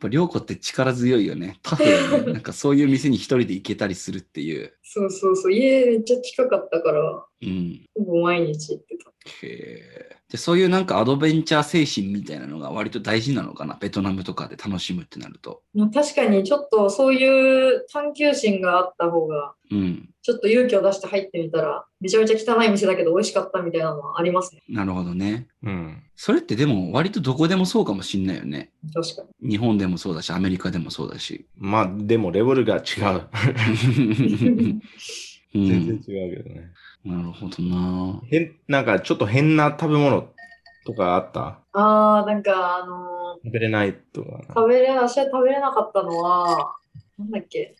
[0.00, 1.58] ぱ、りょうこって力強いよね。
[1.62, 2.32] タフよね。
[2.32, 4.72] なんかそういう店に一人で行けたりするっていう。
[4.82, 7.86] そうそうそう、家めっちゃ近かったから、うん。
[7.94, 9.10] ほぼ毎日行ってた。
[9.46, 9.48] へ
[10.12, 10.19] え。
[10.30, 13.76] で、そういうなんかアドベンチャー精神みたいなのが割と大事なのかな。
[13.80, 15.62] ベトナムとかで楽しむってなると。
[15.74, 20.08] まあ、確かにちょっとそういう探求心があった方が、うん。
[20.22, 24.62] ちょっと勇気を出して入ってみたら、めちゃめちゃ汚い店だけど美味しかったみたいなのはありますね。
[24.68, 25.48] なるほどね。
[25.64, 26.02] うん。
[26.14, 28.70] それってでも割とどこでもそうかもしんないよね。
[28.94, 29.50] 確かに。
[29.50, 31.46] 日本でもそうだし、アメリカでもそうだし。
[31.56, 33.28] まあ、でもレベルが違う。
[35.54, 36.70] う ん全然違うけどね。
[37.04, 38.20] なるほどな。
[38.28, 40.28] 変、なんかちょっと変な食べ物
[40.84, 41.58] とかあった？
[41.72, 44.28] あー、なんかあの食べれないとか。
[44.30, 46.74] ー食べれ、私は食べれなかったのは、
[47.18, 47.74] なんだっけ、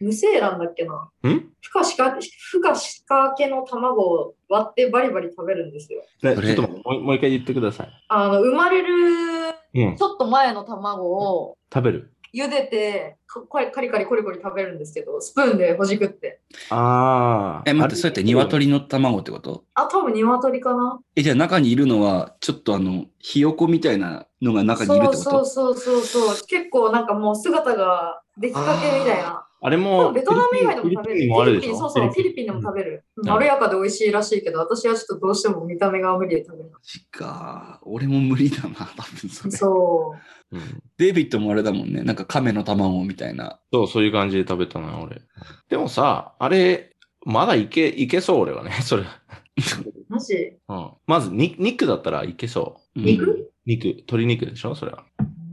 [0.00, 1.10] 無精卵だっけな？
[1.28, 1.50] ん？
[1.60, 2.16] ふかしか、
[2.50, 6.02] ふかしかけの卵を割ってバリバリ食べるんですよ。
[6.22, 7.88] ね、ちょっともうもう一回言ってください。
[8.08, 8.94] あの、生まれる
[9.74, 10.02] うんち。
[10.02, 12.13] ょっと前の卵を食べる。
[12.34, 16.40] 茹でて、かこれカリカリコリコリ食べるんですけど、スプーンでほじくって。
[16.70, 17.70] ああ。
[17.70, 19.64] え、待って、そうやって鶏の卵ってこと？
[19.74, 25.22] あ、多分鶏かなえ、じゃあ中にいるのは、ちょっとあの、ひよこみたいなのが中にいるってこと？
[25.22, 26.46] そうそうそうそうそう。
[26.48, 29.46] 結構なんかもう姿が出来かけみたいな。
[29.66, 31.14] あれも、ベトナム以外でも食べる。
[31.14, 31.72] フィリピンにもあるでしょ？
[31.72, 33.04] フィリピン、そうそう、フィリピンでも食べる。
[33.22, 36.72] んまろやかで美味しいらしいけど、私はちょっとどうしても見た目が無理で食べない。
[36.72, 37.80] マジか。
[37.82, 39.50] 俺も無理だな、多分それ。
[39.50, 40.14] そ
[40.52, 40.56] う。
[40.56, 42.02] うんデイビッドもあれだもんね。
[42.02, 43.58] なんか亀の卵みたいな。
[43.72, 45.22] そう、そういう感じで食べたな、俺。
[45.70, 46.94] でもさ、あれ、
[47.24, 49.04] まだいけ、いけそう、俺はね、 それ。
[50.08, 50.58] マジ？
[50.68, 50.90] うん。
[51.06, 53.00] まず、に肉だったらいけそう。
[53.00, 53.50] うん肉？
[53.66, 55.04] 肉、鶏肉でしょ、それは。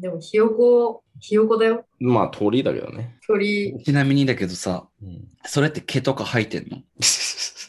[0.02, 1.86] でもひよこ、ひよこだよ。
[2.00, 3.18] まあ、鳥だけどね。
[3.28, 3.82] 鳥。
[3.86, 5.28] ちなみにだけどさ、うん。
[5.46, 6.78] それって毛とか生えてんの？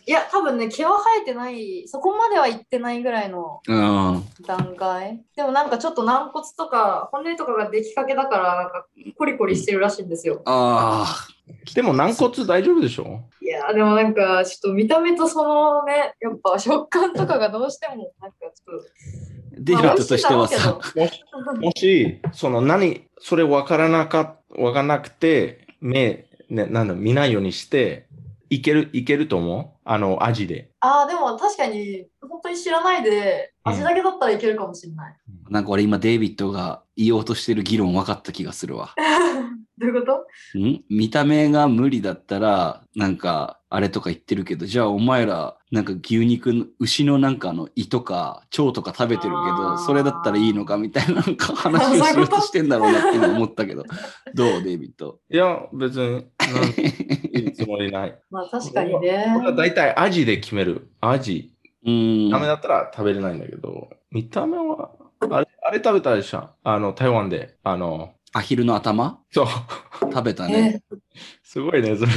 [0.04, 4.24] いや、多分ね、毛は生えてない、そこまでは行ってないぐらいのうん。
[4.46, 5.22] 段階。
[5.36, 10.42] でもなんかちょっと軟骨とか骨とかが出来かけだから、なんかコリコリしてるらしいんですよ。
[10.46, 11.28] あ
[11.74, 13.20] でも、軟骨大丈夫でしょ？
[13.42, 19.31] いやーでもなんかちょっと見た目とそのね、やっぱ食感とかがどうしてもなんかちょっあ。
[19.58, 21.60] デイビッドとしてはさ、もし、と。
[21.60, 28.06] もし、その何、それ分からなか、分からなくて、目、ね、なんだ、見ないようにして、
[28.50, 29.80] いける、いけると思う？
[29.84, 30.70] あの、味で。
[30.80, 35.16] ああ、でも確かに本当に知らないで、うん味だけだったらいけるかもしれない。
[35.48, 38.92] なんか俺今デイビッドが言おうとしてる議論分かった気がするわ。
[39.78, 40.06] どういうこ
[40.54, 40.58] と？
[40.58, 40.82] ん？
[40.90, 53.84] 見た目が無理だったら、なんか、あれとか言ってるけど、じゃあお前ら、なんか牛肉の、牛のなんかあの胃とか腸とか食べてるけあど、ーそれだったらいいのかみたいななんか話をしようとしてんだろうなって今思ったけど、
[54.34, 55.18] どうデイビッド。
[55.30, 56.24] いや、別に、なん
[57.42, 58.18] いいつもりない。
[58.30, 59.34] まあ確かにね。
[59.38, 60.90] 俺は大体味で決める。
[61.00, 61.54] 味。
[61.84, 62.30] うーん。
[62.30, 66.50] ダメだったら食べれないんだけど、見た目は、あれ、あれ食べたでしょ？
[66.64, 67.56] あの、台湾で。
[67.64, 69.20] あの、アヒルの頭？
[69.30, 69.46] そう。
[70.02, 70.82] 食べたね。
[70.92, 70.96] え
[71.42, 72.12] すごいね、それ。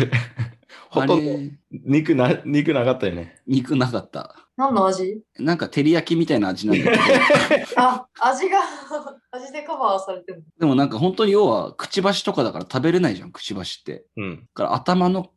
[0.95, 3.41] ほあとんどれ、肉な、肉なかったよね。
[3.45, 4.35] 肉なかった。
[4.57, 5.21] 何の味？
[5.37, 7.03] なんか照り焼きみたいな味なんだけど、
[7.75, 8.59] あ、味が、
[9.31, 10.45] 味でカバーされてる。
[10.57, 14.05] でもなんか本当に要は、くちばしとかだから食べれないじゃん、くちばしって。
[14.15, 14.35] うん。
[14.37, 15.27] だから頭の皮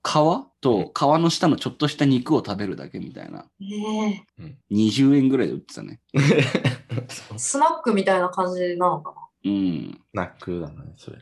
[0.60, 3.46] と皮の下のちょっとした肉を食べるだけみたいな。
[3.60, 4.22] え
[4.70, 6.00] 20円ぐらいで売ってたね。
[6.14, 10.00] ー、 スナックみたいな感じなのかうん。
[10.12, 11.18] ナックだね、それ。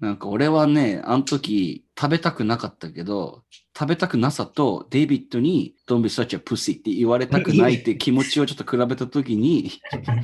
[0.00, 3.42] なんか俺はね、あの時食べたくなかったけど、
[3.76, 9.72] 食べたくなさとデイビッドに Don't be such a pussy って言われたくないって気持ちをちょっと比べたときに、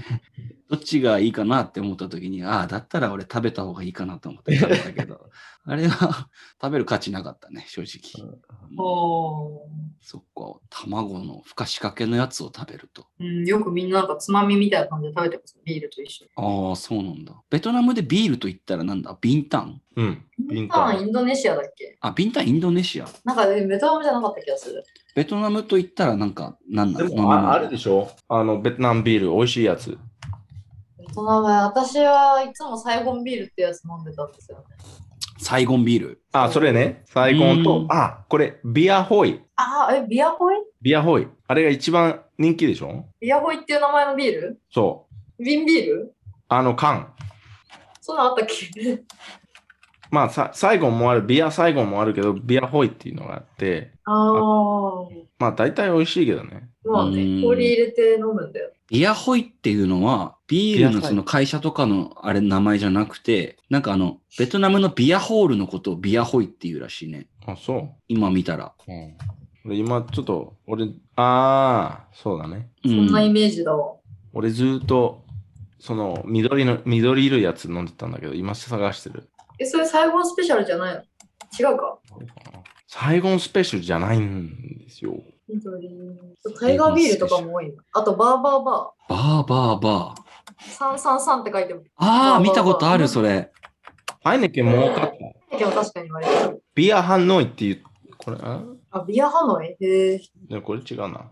[0.71, 5.29] どっちがいいかなって思ったときに、ああ、だったら俺食べた方がいいかなと思って食べたけど、
[5.67, 6.29] あれは
[6.63, 8.25] 食べる価値なかったね、正直。
[8.25, 8.39] うん
[8.77, 9.69] お
[10.01, 13.07] そっか、卵のふかしかけのやつを食べると。
[13.21, 15.59] ーうん、よくみんななんかつまみみたいな感じで食べてます。
[15.65, 16.31] ビールと一緒に。
[16.37, 17.41] ああ、そうなんだ。
[17.51, 19.17] ベトナムでビールと言ったらなんだ？
[19.21, 19.81] ビンタン？
[19.97, 20.25] うん。
[20.39, 21.03] ビンあタン。
[21.03, 21.97] インドネシアだっけ？
[22.01, 23.07] あ、ビンタンインドネシア。
[23.25, 24.85] なんかベトナムじゃなかった気がする。
[25.15, 28.11] ベトナムと言ったらなんか、なんなでのもああるでしょ？
[28.29, 29.91] あの、ベトナムビール、美味しいやつ。
[30.99, 34.65] ベトナム、私はいつもサイゴンビールってやつ飲んでたんですよね。
[35.39, 36.23] サイゴンビール？
[36.33, 37.03] あ、それね。
[37.07, 39.41] サイゴンうん、とあ、これ、ビアホイ。
[39.57, 40.55] ああ、え、ビアホイ？
[40.81, 41.29] ビアホイ。
[41.47, 43.05] あれが一番人気でしょ？
[43.21, 44.61] ビアホイっていう名前のビール？
[44.73, 45.07] そ
[45.39, 45.45] う。
[45.45, 46.15] 瓶ビール？
[46.49, 47.13] あの缶。
[48.01, 49.03] そんなんあったっけ？
[50.15, 55.09] まあ、さサイゴンもある、ビアサイゴンもあるけど、ビアホイっていうのがあって、ああ。
[55.41, 56.69] まあ、大体美味しいけどね。
[56.85, 58.71] まあうんね、氷入れて飲むんだよ。
[58.89, 67.27] ビアホイっていうのは、ビールのその会社とかのあれ名前じゃなくて、なんかあの、ベトナムのビアホールのことをビアホイっていうらしいね。
[67.45, 67.89] あ、そう。
[68.07, 68.73] 今見たら。
[68.87, 68.93] う
[69.67, 70.85] ん、で今ちょっと、俺、
[71.17, 72.69] ああ、そうだね。
[72.85, 73.97] うそんなイメージだわ。
[74.33, 75.25] 俺ずーっと、
[75.81, 79.29] その緑の、緑色いやつ飲んでたんだけど、今探してる。
[79.59, 81.03] え、それサイゴンスペシャルじゃないの？
[81.59, 81.99] 違うか？
[82.89, 85.15] サイゴンスペシャルじゃないんですよ。
[85.49, 85.89] 緑
[86.59, 87.75] タイガービールとかも多いの。
[87.93, 90.25] あと、バーバーババーバーバー。
[90.81, 90.97] ー。
[90.97, 91.83] 333って書いても。
[91.97, 93.53] ああ、見たことある、それ。
[94.23, 95.13] ハイネケンも多かっ
[95.51, 95.59] た。
[95.59, 96.63] でも確かに言われてる。
[96.75, 97.83] ビアハノイっていう、
[98.17, 98.63] これ、あ？
[98.91, 99.77] あ、ビアハノイ？
[99.81, 100.21] へえ。
[100.63, 101.31] これ違うな。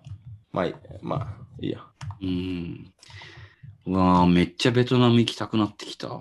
[0.53, 1.29] まあいい、まあ、
[1.61, 1.81] いいや。
[2.21, 2.93] うん。
[3.87, 6.21] うわあ、めっちゃベトナム行きたくなってきた。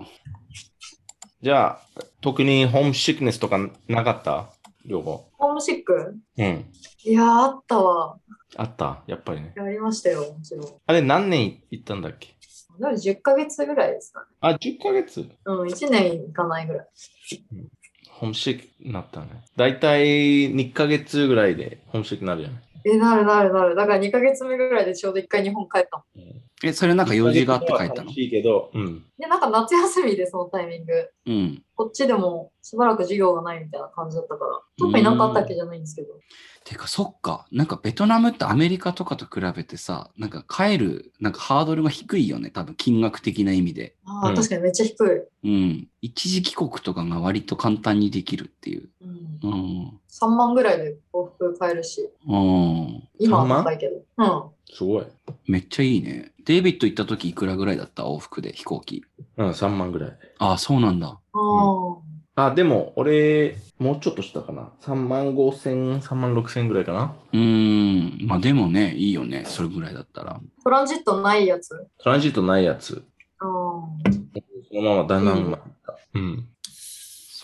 [1.42, 4.50] じゃあ、特にホームシックネスとかなかった？
[4.86, 5.28] 両方。
[5.32, 6.14] ホームシック？
[6.38, 6.64] うん。
[7.04, 8.16] いやー、あったわ。
[8.56, 9.52] あった、やっぱりね。
[9.56, 10.68] やりましたよ、もちろん。
[10.86, 12.28] あれ何年行ったんだっけ？
[12.78, 14.26] でも10ヶ月ぐらいですかね。
[14.40, 15.28] あ、10ヶ月？
[15.44, 16.86] うん、1年いかないぐらい。
[18.08, 19.26] ホームシックになったね。
[19.56, 20.04] だいたい
[20.54, 22.62] 2ヶ月ぐらいでホームシックになるじゃない。
[22.84, 23.74] え、なるなるなる。
[23.74, 26.42] だから2ヶ月目ぐらいでちょうど1回日本帰ったもん。
[26.64, 27.94] え、それなんか用事があって帰ったの？
[28.02, 29.04] 楽しいけど、うん。
[29.18, 30.92] で、なんか夏休みでそのタイミング。
[31.26, 31.62] うん。
[31.74, 34.60] こっちでもしばらく授業がないみたいな感じだったから。
[34.78, 36.08] 特になんかあったわけじゃないんですけど。
[36.64, 37.46] てか、そっか。
[37.50, 42.50] なんかベトナムってアメリカとかと比べてさ、なんか帰る、なんかハードルが低いよね。
[42.50, 43.96] 多分金額的な意味で。
[44.04, 45.48] ああ、うん確かにめっちゃ低い。
[45.48, 45.88] うん。
[46.00, 48.90] 一時帰国とかが割と簡単にできるっていう。
[49.00, 50.00] うん、うん。
[50.08, 52.08] 3万ぐらいで往復買えるし。
[52.28, 53.08] うん。
[53.24, 53.96] 今3万は高いけど。
[54.18, 54.74] うん。
[54.74, 55.06] すごい。
[55.46, 56.32] めっちゃいいね。
[56.44, 58.04] デイビッド行った時いくらぐらいだった？
[58.04, 59.04] 往復で飛行機。
[59.36, 60.18] うん、3万ぐらい。
[60.38, 61.08] ああ、そうなんだ。
[61.08, 61.18] あ
[62.34, 62.46] あ。
[62.46, 64.72] あ、でも、俺、もうちょっとしたかな。
[64.80, 67.14] 3万5千、3万6千ぐらいかな。
[67.32, 68.26] うーん。
[68.26, 69.44] まあでもね、いいよね。
[69.46, 70.40] それぐらいだったら。
[70.64, 71.68] トランジットないやつ？
[71.98, 73.04] トランジットないやつ。
[73.38, 73.48] ああ。
[74.70, 75.60] そのままダナンマン。
[76.14, 76.48] うん。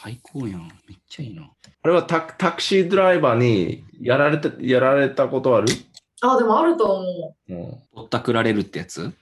[0.01, 0.69] 最高やん。
[0.89, 1.51] めっちゃいいな。
[1.83, 5.67] あれはタクタクシードライバーにやられて、やられたことある？
[6.21, 7.83] ああ、でもあると思うん。
[7.93, 9.03] ぼったくられるってやつ？
[9.03, 9.15] う。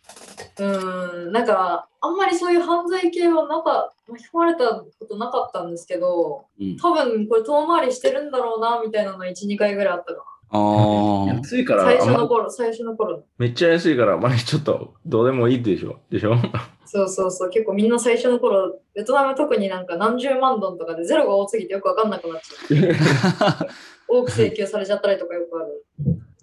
[0.59, 1.33] うん。
[1.33, 6.77] なんか、あんまりそういう犯罪系はなんか巻き込まれたことなかったんですけど、うん。
[6.77, 11.35] 多分これ遠回りしてるんだろうな、みたいなの1、2回ぐらいあったかああ。
[11.35, 11.91] 安いから、な。
[11.91, 13.25] 最初の頃、最初の頃。
[13.39, 16.01] めっちゃ安いから、まあちょっとどうでもいいでしょ。
[16.11, 16.37] でしょ？
[16.85, 17.51] そうそうそう。
[17.51, 23.67] 結構みんな最初の頃、ベトナム特になんか何十万ドンとかでゼロが多すぎてよくわかんなくなっちゃう。
[24.09, 25.85] 多く請求されちゃったりとかよくある。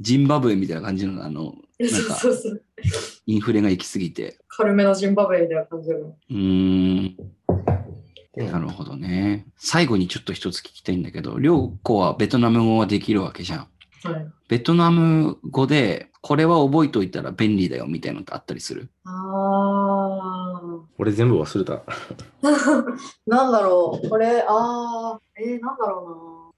[0.01, 1.51] ジンバブエみたいな感じの、あの、そ
[1.87, 2.61] うなんかそうそう。
[3.25, 4.37] インフレが行き過ぎて。
[4.49, 6.17] 軽めのジンバブエみたいな感じだよ。
[6.29, 7.15] うーん。
[8.35, 9.45] なるほどね。
[9.57, 13.67] 最後にちょっと一つ聞きたいんだけど、りょうこはベトナム語はできるわけじゃん。
[14.03, 14.27] はい。
[14.49, 18.89] ベトナム語で、これは覚えといたら便利だよみたいなのってあったりする？
[19.05, 20.61] あ
[20.97, 21.73] 俺全部忘れた。
[21.73, 21.81] ー。
[23.27, 24.09] なんだろう。
[24.09, 25.41] これ、あー。
[25.41, 26.53] えー、なんだろ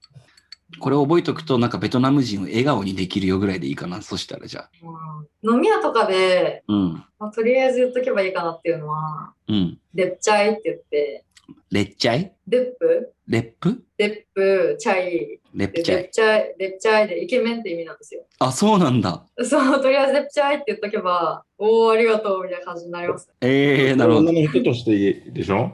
[0.78, 4.02] これを覚えとくと、なんかベトナム人を笑顔にできるよぐらいでいいかな。
[4.02, 4.70] そしたらじゃあ。
[4.82, 4.90] うな。
[4.90, 7.04] うん飲み屋とかで、うん。
[7.20, 9.78] まあ、とりあえず言っとけばいいかなっていうのは、うん。
[9.94, 11.24] đẹp traiって言って、
[11.70, 16.02] レッチャイデップレップデップ、チャイ、でレッチャイ。
[16.02, 18.22] デッチャイ、デッチャイでイケメンって意味なんですよ。
[18.38, 19.24] あ、そうなんだ。
[19.42, 23.30] そう、とりあえず đẹp traiって言っとけば、おー、ありがとうみたいな感じになります。
[23.40, 24.28] ええー、なるほど。
[24.30, 25.72] 女の人として言えでしょ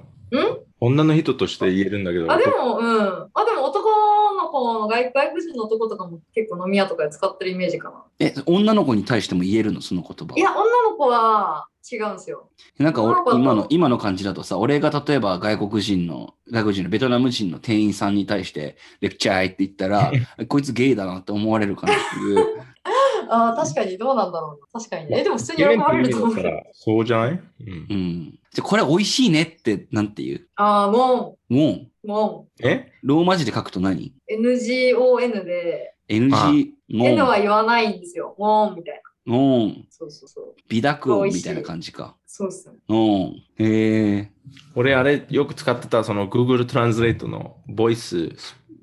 [0.80, 2.32] 女の人として言えるんだけど。
[2.32, 3.30] あ、でも、うん。
[3.34, 3.88] あ、でも男
[4.34, 8.04] の子の外外国人の男とかも結構飲み屋とかで使ってるイメージかな。
[8.18, 12.48] え、女の子に対しても言えるのその言葉いや、女の子は、違うんですよ。
[12.78, 13.02] なんか
[13.34, 20.12] 今の今の感じだとさ、俺が例えば外国人の、外国人のベトナム人の店員さんに対して、レクチャーイって言ったら、
[20.48, 22.62] こいつゲイだなって思われるかなっていう。
[23.30, 24.80] ああ、確かにどうなんだろうな。
[24.80, 25.20] 確かにね。
[25.20, 26.34] え、でも普通に喜ばれると思う
[26.72, 27.30] そうじゃない？
[27.30, 27.94] うんう。
[27.94, 28.38] ん。
[28.52, 30.48] じゃあこれ美味しいねってなんて言う？
[30.56, 31.70] ああ、もウォン。
[32.04, 32.92] ん、もえ？
[33.02, 34.06] ローマ字で書くと何？
[34.06, 34.12] ん。
[34.28, 37.38] NGON で、?NG、ウ N は。
[37.38, 38.34] 言わないんですよ。
[38.38, 39.00] もんみたいな。
[39.26, 39.86] ウォン。
[39.90, 40.54] そうそうそう。
[40.68, 42.16] 美濁音みたいな感じか。
[42.26, 42.76] そうっすね。
[42.88, 43.42] ウォン。
[43.58, 44.30] へえ。
[44.74, 48.34] 俺、あれ、よく使ってた、その Google Translate の Voice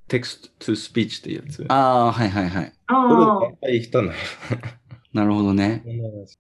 [0.08, 1.66] Text to Speech っていうやつ。
[1.70, 2.74] ああ、はいはいはい。
[2.88, 3.40] ああ。
[5.12, 5.84] なるほどね。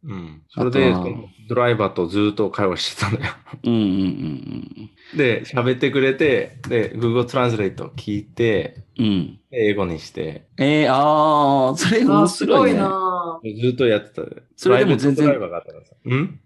[0.04, 0.44] うん。
[0.50, 0.94] それで、
[1.48, 3.26] ドライバーとずっと会話してたのよ。
[3.64, 9.40] うんうんうんで、喋ってくれて、で、Google Translate 聞いて、うん。
[9.52, 12.80] 英語にして、えー、ああ、それ面あすごい白いね。
[13.44, 13.62] な。
[13.62, 14.24] ずっとやってた。
[14.56, 15.40] それでも全然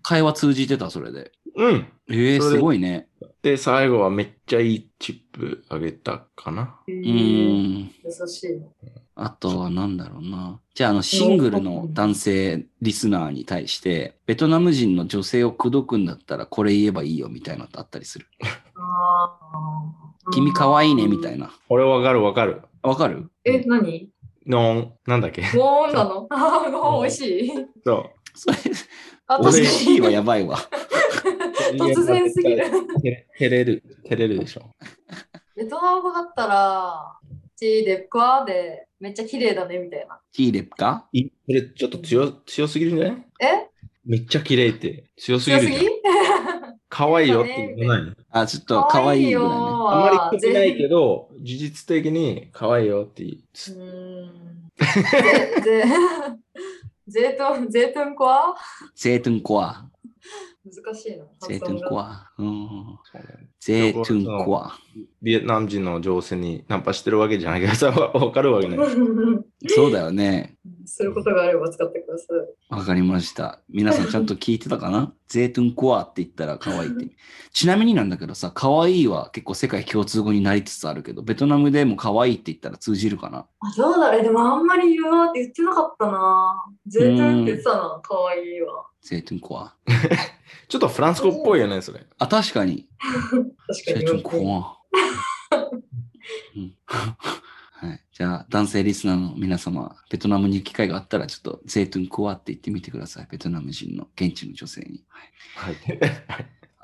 [0.02, 1.32] 会話通じてた、それで。
[1.56, 1.88] うん。
[2.10, 3.08] ええー、すごいね。
[3.42, 6.80] で、最後はめっちゃいいチップあげたかな。
[6.88, 6.94] うう。
[6.94, 7.02] ん。
[7.02, 7.92] 優
[8.28, 8.68] しいな。
[9.16, 10.60] あとはなんだろうな。
[10.74, 18.26] じゃあ、あの、シングルの男性リスナーに対して、ベトナム人の女性を口説くんだったらこれ言えばいいよみたいなのってあったりする？
[18.76, 20.32] ああ。
[20.32, 21.48] 君可愛いねみたいな。
[21.48, 21.54] な。
[21.70, 22.62] 俺わかるわかる。
[22.82, 23.30] わかる？
[23.46, 24.10] え、何？
[24.46, 25.42] のん、なんだっけ？
[25.58, 26.28] もんなの？
[26.30, 27.52] ああ、ご美味しい。
[27.86, 28.58] そそれ、
[29.28, 30.10] あ、美味確しいは。
[30.12, 30.58] やばいわ。
[30.58, 31.76] う。
[31.76, 32.66] 突然すぎる。
[33.40, 34.70] 照れる、照れるでしょ。
[35.56, 37.18] ベトナム語だったら、
[37.56, 40.20] チデプアでめっちゃ綺麗だねみたいな。
[40.36, 43.26] ティーレップかいこれちょっと強強すぎるんじゃない？
[43.42, 43.70] え？
[44.06, 45.90] めっちゃ綺麗って強すぎ強すぎ？
[46.96, 48.14] 可愛いよって言わないの？
[48.30, 49.56] あ、ちょっと可愛いぐらいね。
[49.56, 53.38] あんまり濃くないけど、事実的に可愛いよって言う。
[53.38, 54.44] うーん。
[54.80, 55.84] ぜ、ぜ、
[57.08, 58.54] ゼートン、ゼートンコア
[58.96, 59.90] ゼートゥンコア。
[60.64, 61.26] 難しいな。
[61.48, 62.04] ゼートゥンコア。
[62.04, 62.32] ア。
[62.38, 63.00] うん。
[63.60, 64.78] ゼートゥンコア。
[65.22, 68.78] ビエトナム人の女性にナンパしてるわけじゃないけどわかるわけない。
[69.68, 70.56] そうだよね。
[70.86, 72.26] することがあれば使ってくださ
[72.72, 72.76] い。
[72.78, 73.60] わかりました。
[73.70, 77.16] 皆さんちゃんと聞いてたかなゼートゥンコアって言ったら可愛いって。
[77.54, 83.48] ちなみになんだけどさ、可愛いは結構世界共通語になりつつあるけど、ベトナムでも可愛いって言ったら通じるかな？
[83.60, 86.66] あ、どうだろうでもあんまり言うわって言ってなかったな。
[86.86, 88.00] ゼートンって言ってたな。
[88.04, 88.86] かわいいわ。
[89.02, 89.74] ゼートゥンコア。
[90.70, 92.06] ちょっとフランス語っぽいよね、それ。
[92.20, 92.88] あ、確かに。
[93.02, 93.50] 確かに
[93.86, 94.78] ゼートゥンコア。
[96.56, 97.16] うんはい、
[98.14, 103.28] じゃあ、男性リスナーの皆様、ベトナムに行く機会があったら、ちょっとゼートゥンコアって言ってみてください。
[103.32, 105.04] ベトナム人の現地の女性に。
[105.56, 105.78] はいはい。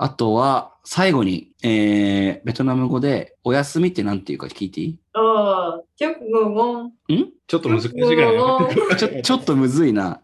[0.02, 5.00] あとは、最後に、えー、ベトナム語で、お休みって何て言うか聞いていい？
[5.14, 6.12] ああ、ちょ
[7.58, 10.22] っと難しいからちょっとむずいな。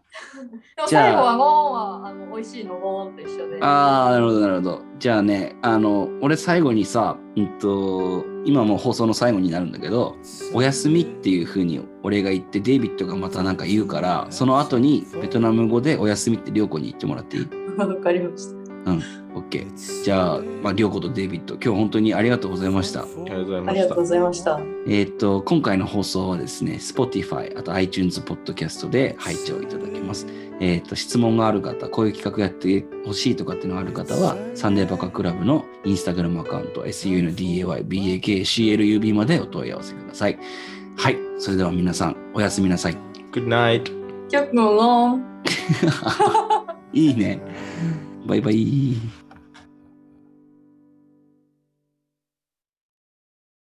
[0.88, 3.58] 最後はゴンはあの美味しいのゴンと一緒で。
[3.62, 4.82] ああ、なるほど、なるほど。
[4.98, 10.16] じゃあね、あの、俺最後にさ、うんと、今もう放送の最後になるんだけど、
[10.54, 17.46] お休みっていう風に俺が言って、デイビッドがまたなんか言うから、その後にベトナム語でお休みってりょうこに言ってもらっていい？
[17.78, 18.56] わかりました。
[18.92, 20.04] オッケー。
[20.04, 23.02] じゃあ、まあ、りょうことデイビッド、今日本当にありがとうございました。
[23.02, 23.96] ありがとうございましたありがとう。
[23.96, 24.60] ございました。
[24.86, 30.26] えーっと、今回の放送はですね、Spotify、あと iTunes Podcast で配置をいただけます。
[30.60, 40.38] えーっと、質問がある方、こういう企画やってほしいとかっていうのがある方は、サンデーバカクラブのインスタグラムアカウント、sundaybakclub までお問い合わせください。
[40.96, 41.18] はい。
[41.38, 42.96] それでは皆さん、おやすみなさい。
[43.32, 43.92] Good night.
[44.30, 45.24] 結構ゴン。
[46.92, 47.40] いいね。
[48.26, 48.96] バイバイ。